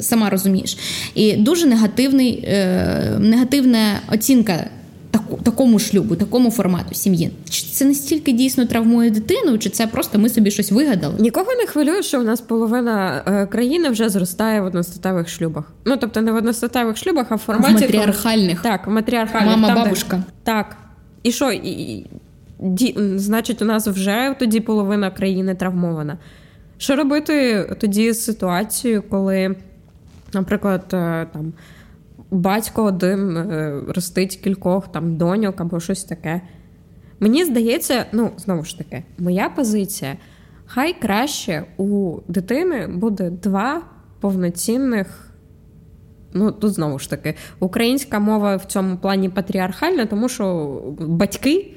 [0.02, 0.78] сама розумію розумієш.
[1.16, 4.70] І дуже негативний, е, негативна оцінка
[5.12, 7.32] таку, такому шлюбу, такому формату сім'ї.
[7.50, 11.16] Чи це настільки дійсно травмує дитину, чи це просто ми собі щось вигадали?
[11.20, 15.74] Нікого не хвилює, що у нас половина е, країни вже зростає в одностатевих шлюбах.
[15.86, 18.62] Ну тобто не в одностатевих шлюбах, а в форматі в матріархальних.
[18.62, 19.58] Так, в матріархальних.
[19.58, 20.18] Мама, там, бабушка.
[20.18, 20.24] Де...
[20.44, 20.78] Так.
[21.24, 21.52] І що?
[21.52, 22.06] І,
[22.60, 22.96] ді...
[23.16, 26.18] Значить, у нас вже тоді половина країни травмована.
[26.78, 29.56] Що робити тоді з ситуацією, коли.
[30.34, 31.54] Наприклад, е, там
[32.32, 36.42] батько один е, ростить кількох там доньок або щось таке.
[37.20, 40.18] Мені здається, ну, знову ж таки, моя позиція.
[40.66, 43.82] Хай краще у дитини буде два
[44.20, 45.28] повноцінних.
[46.34, 51.74] Ну, тут знову ж таки, українська мова в цьому плані патріархальна, тому що батьки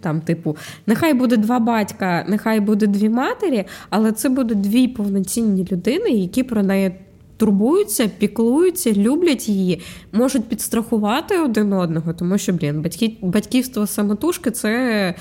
[0.00, 0.56] там, типу,
[0.86, 6.42] нехай буде два батька, нехай буде дві матері, але це буде дві повноцінні людини, які
[6.42, 6.92] про неї
[7.36, 9.80] турбуються, піклуються, люблять її,
[10.12, 15.14] можуть підстрахувати один одного, тому що, блін, батьки, батьківство самотужки це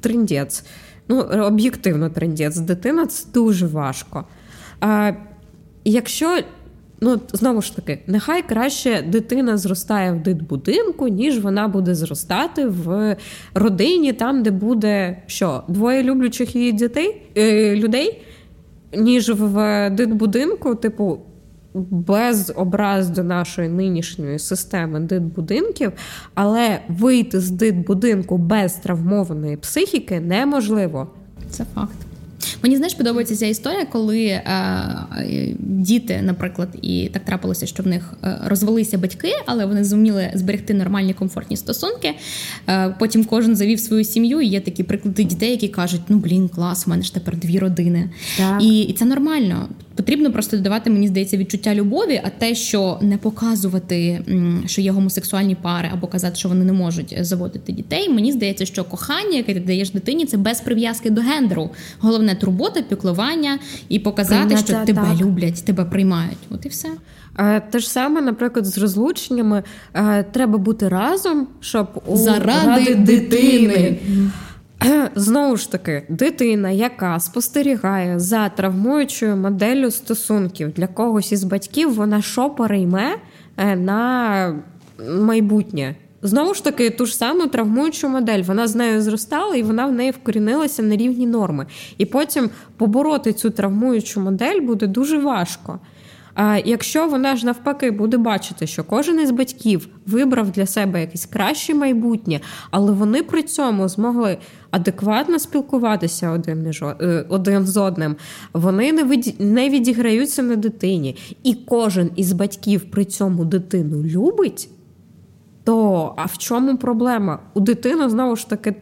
[0.00, 0.64] трендець.
[1.08, 2.58] Ну, об'єктивно трендець.
[2.58, 4.24] Дитина це дуже важко.
[4.80, 5.12] А
[5.84, 6.38] Якщо
[7.04, 13.16] Ну, знову ж таки, нехай краще дитина зростає в дитбудинку, ніж вона буде зростати в
[13.54, 18.22] родині, там, де буде що, двоє люблячих її дітей, е, людей,
[18.96, 21.18] ніж в дитбудинку, типу,
[21.90, 25.92] без образ до нашої нинішньої системи дитбудинків,
[26.34, 31.08] але вийти з дитбудинку без травмованої психіки неможливо.
[31.50, 31.96] Це факт.
[32.62, 34.44] Мені знаєш, подобається ця історія, коли е,
[35.58, 40.74] діти, наприклад, і так трапилося, що в них е, розвелися батьки, але вони зуміли зберегти
[40.74, 42.14] нормальні комфортні стосунки.
[42.68, 44.40] Е, потім кожен завів свою сім'ю.
[44.40, 47.58] і Є такі приклади дітей, які кажуть: ну блін, клас, у мене ж тепер дві
[47.58, 48.10] родини.
[48.38, 48.62] Так.
[48.62, 49.68] І, і це нормально.
[49.96, 54.20] Потрібно просто додавати, мені здається, відчуття любові, а те, що не показувати,
[54.66, 58.08] що є гомосексуальні пари, або казати, що вони не можуть заводити дітей.
[58.08, 61.70] Мені здається, що кохання, яке ти даєш дитині, це без прив'язки до гендеру.
[61.98, 63.58] Головне турбота, піклування
[63.88, 65.20] і показати, Прийняття, що тебе так.
[65.20, 66.38] люблять, тебе приймають.
[66.50, 66.88] От і все.
[67.70, 69.62] Те ж саме, наприклад, з розлученнями
[70.32, 73.06] треба бути разом, щоб заради дитини.
[73.68, 73.98] дитини.
[75.14, 82.22] Знову ж таки, дитина, яка спостерігає за травмуючою моделлю стосунків для когось із батьків, вона
[82.22, 83.16] що перейме
[83.56, 84.54] е, на
[85.20, 85.94] майбутнє.
[86.22, 88.42] Знову ж таки, ту ж саму травмуючу модель.
[88.42, 91.66] Вона з нею зростала і вона в неї вкорінилася на рівні норми.
[91.98, 95.78] І потім побороти цю травмуючу модель буде дуже важко.
[96.34, 101.26] А якщо вона ж навпаки буде бачити, що кожен із батьків вибрав для себе якесь
[101.26, 102.40] краще майбутнє,
[102.70, 104.38] але вони при цьому змогли
[104.70, 108.16] адекватно спілкуватися один е, один з одним,
[108.52, 109.40] вони не від...
[109.40, 114.68] не відіграються на дитині, і кожен із батьків при цьому дитину любить.
[115.64, 117.38] То а в чому проблема?
[117.54, 118.74] У дитини знову ж таки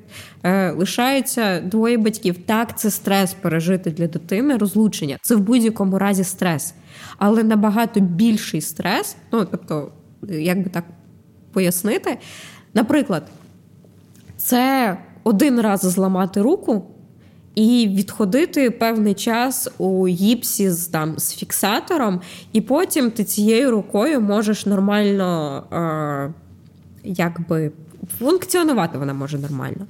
[0.43, 2.37] е, лишається двоє батьків.
[2.47, 5.19] Так, це стрес пережити для дитини розлучення.
[5.23, 6.75] Це в будь-якому разі стрес,
[7.19, 9.17] але набагато більший стрес.
[9.33, 9.93] Ну тобто,
[10.29, 10.85] як би так
[11.53, 12.19] пояснити,
[12.75, 13.23] наприклад,
[14.37, 16.83] це один раз зламати руку.
[17.55, 22.21] І відходити певний час у гіпсі з там з фіксатором,
[22.53, 26.42] і потім ти цією рукою можеш нормально е,
[27.05, 27.73] якби
[28.19, 29.87] функціонувати вона може нормально.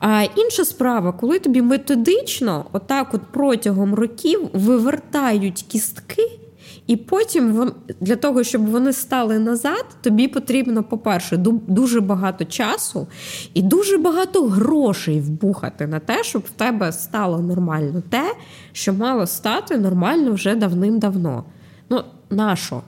[0.00, 6.40] А інша справа, коли тобі методично, отак, от протягом років, вивертають кістки.
[6.86, 11.36] І потім для того, щоб вони стали назад, тобі потрібно, по-перше,
[11.66, 13.06] дуже багато часу
[13.54, 18.34] і дуже багато грошей вбухати на те, щоб в тебе стало нормально те,
[18.72, 21.44] що мало стати нормально вже давним-давно.
[21.90, 22.82] Ну, нащо?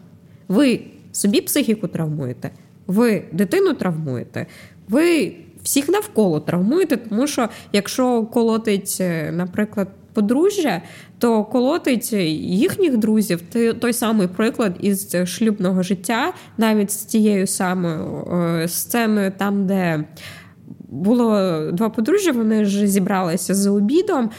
[0.48, 0.80] Ви
[1.12, 2.50] собі психіку травмуєте,
[2.86, 4.46] ви дитину травмуєте,
[4.88, 10.82] ви всіх навколо травмуєте, тому що якщо колотить, е, наприклад, подружжя,
[11.18, 13.40] то колотить їхніх друзів.
[13.80, 20.04] Той самий приклад із шлюбного життя, навіть з тією самою е, сценою, там, де
[20.88, 24.30] було два подружжя, вони ж зібралися за обідом.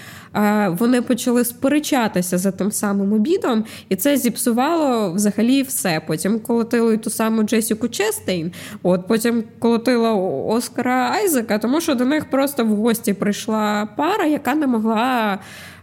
[0.68, 6.02] Вони почали сперечатися за тим самим обідом, і це зіпсувало взагалі все.
[6.07, 8.52] Потім колотили ту саму Джесіку Честейн,
[8.84, 10.14] от потім колотила
[10.45, 15.40] Оскара Айзека, тому що до них просто в гості прийшла пара, яка не могла.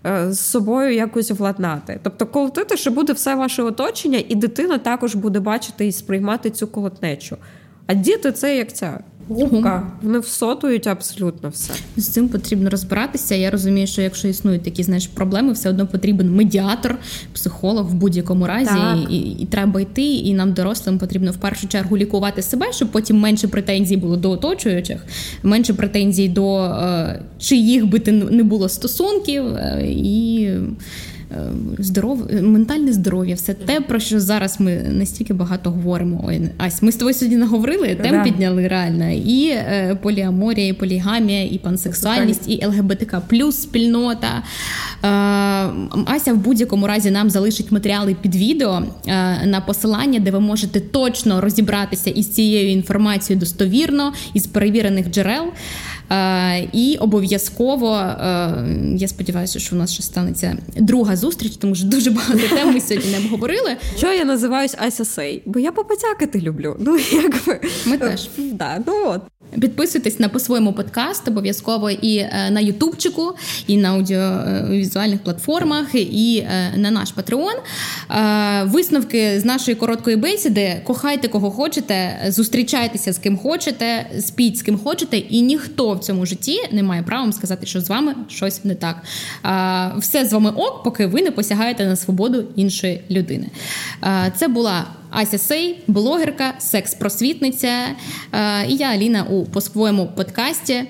[0.06, 2.00] Е, з собою якось владнати.
[2.02, 6.66] Тобто, колотити, що буде все ваше оточення, і дитина також буде бачити і сприймати цю
[6.66, 7.36] колотнечу.
[7.86, 9.82] А діти це як ця губка.
[10.02, 11.72] Вони всотують абсолютно все.
[11.96, 13.34] З цим потрібно розбиратися.
[13.34, 16.98] Я розумію, що якщо існують такі знаєш проблеми, все одно потрібен медіатор,
[17.32, 18.78] психолог в будь-якому разі,
[19.10, 20.02] і, і, і треба йти.
[20.02, 24.30] І нам, дорослим, потрібно в першу чергу лікувати себе, щоб потім менше претензій було до
[24.30, 25.04] оточуючих,
[25.42, 30.50] менше претензій до е, чиїх би ти не було стосунків е, і.
[31.34, 32.32] Е, здоров...
[32.42, 36.24] ментальне здоров'я, все те, про що зараз ми настільки багато говоримо.
[36.28, 38.22] Ой, Ась, ми з тобою сьогодні наговорили, тем да.
[38.22, 39.10] підняли реально.
[39.10, 44.42] І е, поліаморія, і полігамія, і пансексуальність, і ЛГБТК плюс спільнота.
[45.04, 45.06] Е,
[46.06, 50.80] Ася в будь-якому разі нам залишить матеріали під відео е, на посилання, де ви можете
[50.80, 55.44] точно розібратися із цією інформацією достовірно, із перевірених джерел.
[56.10, 58.52] Е, і обов'язково е,
[58.96, 62.80] я сподіваюся, що у нас ще станеться друга зустріч, тому що дуже багато тем ми
[62.80, 63.76] сьогодні не обговорили.
[63.96, 65.42] Що я називаюсь Ася Сей?
[65.46, 66.76] Бо я попотякати люблю.
[66.78, 69.20] Ну якби ми теж да, ну от.
[69.60, 73.32] Підписуйтесь на по-своєму подкаст, обов'язково і е, на Ютубчику,
[73.66, 77.54] і на аудіовізуальних платформах, і на наш Патреон.
[78.64, 84.78] Висновки з нашої короткої бесіди: кохайте кого хочете, зустрічайтеся з ким хочете, спіть з ким
[84.78, 88.74] хочете, і ніхто в цьому житті не має права сказати, що з вами щось не
[88.74, 89.02] так.
[89.98, 93.46] Все з вами ок, поки ви не посягаєте на свободу іншої людини.
[94.36, 94.84] Це була.
[95.10, 97.72] Ася Сей, блогерка, секс-просвітниця.
[98.68, 100.84] І я Аліна у по своєму подкасті,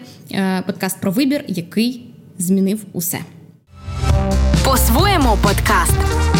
[0.67, 2.07] подкаст про вибір, який
[2.39, 3.19] змінив усе.
[4.65, 6.34] По своєму подкаст.